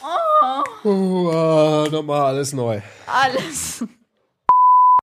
Oh, 0.00 0.64
Uh, 0.84 1.88
nochmal 1.90 2.22
alles 2.34 2.52
neu. 2.52 2.80
alles. 3.06 3.84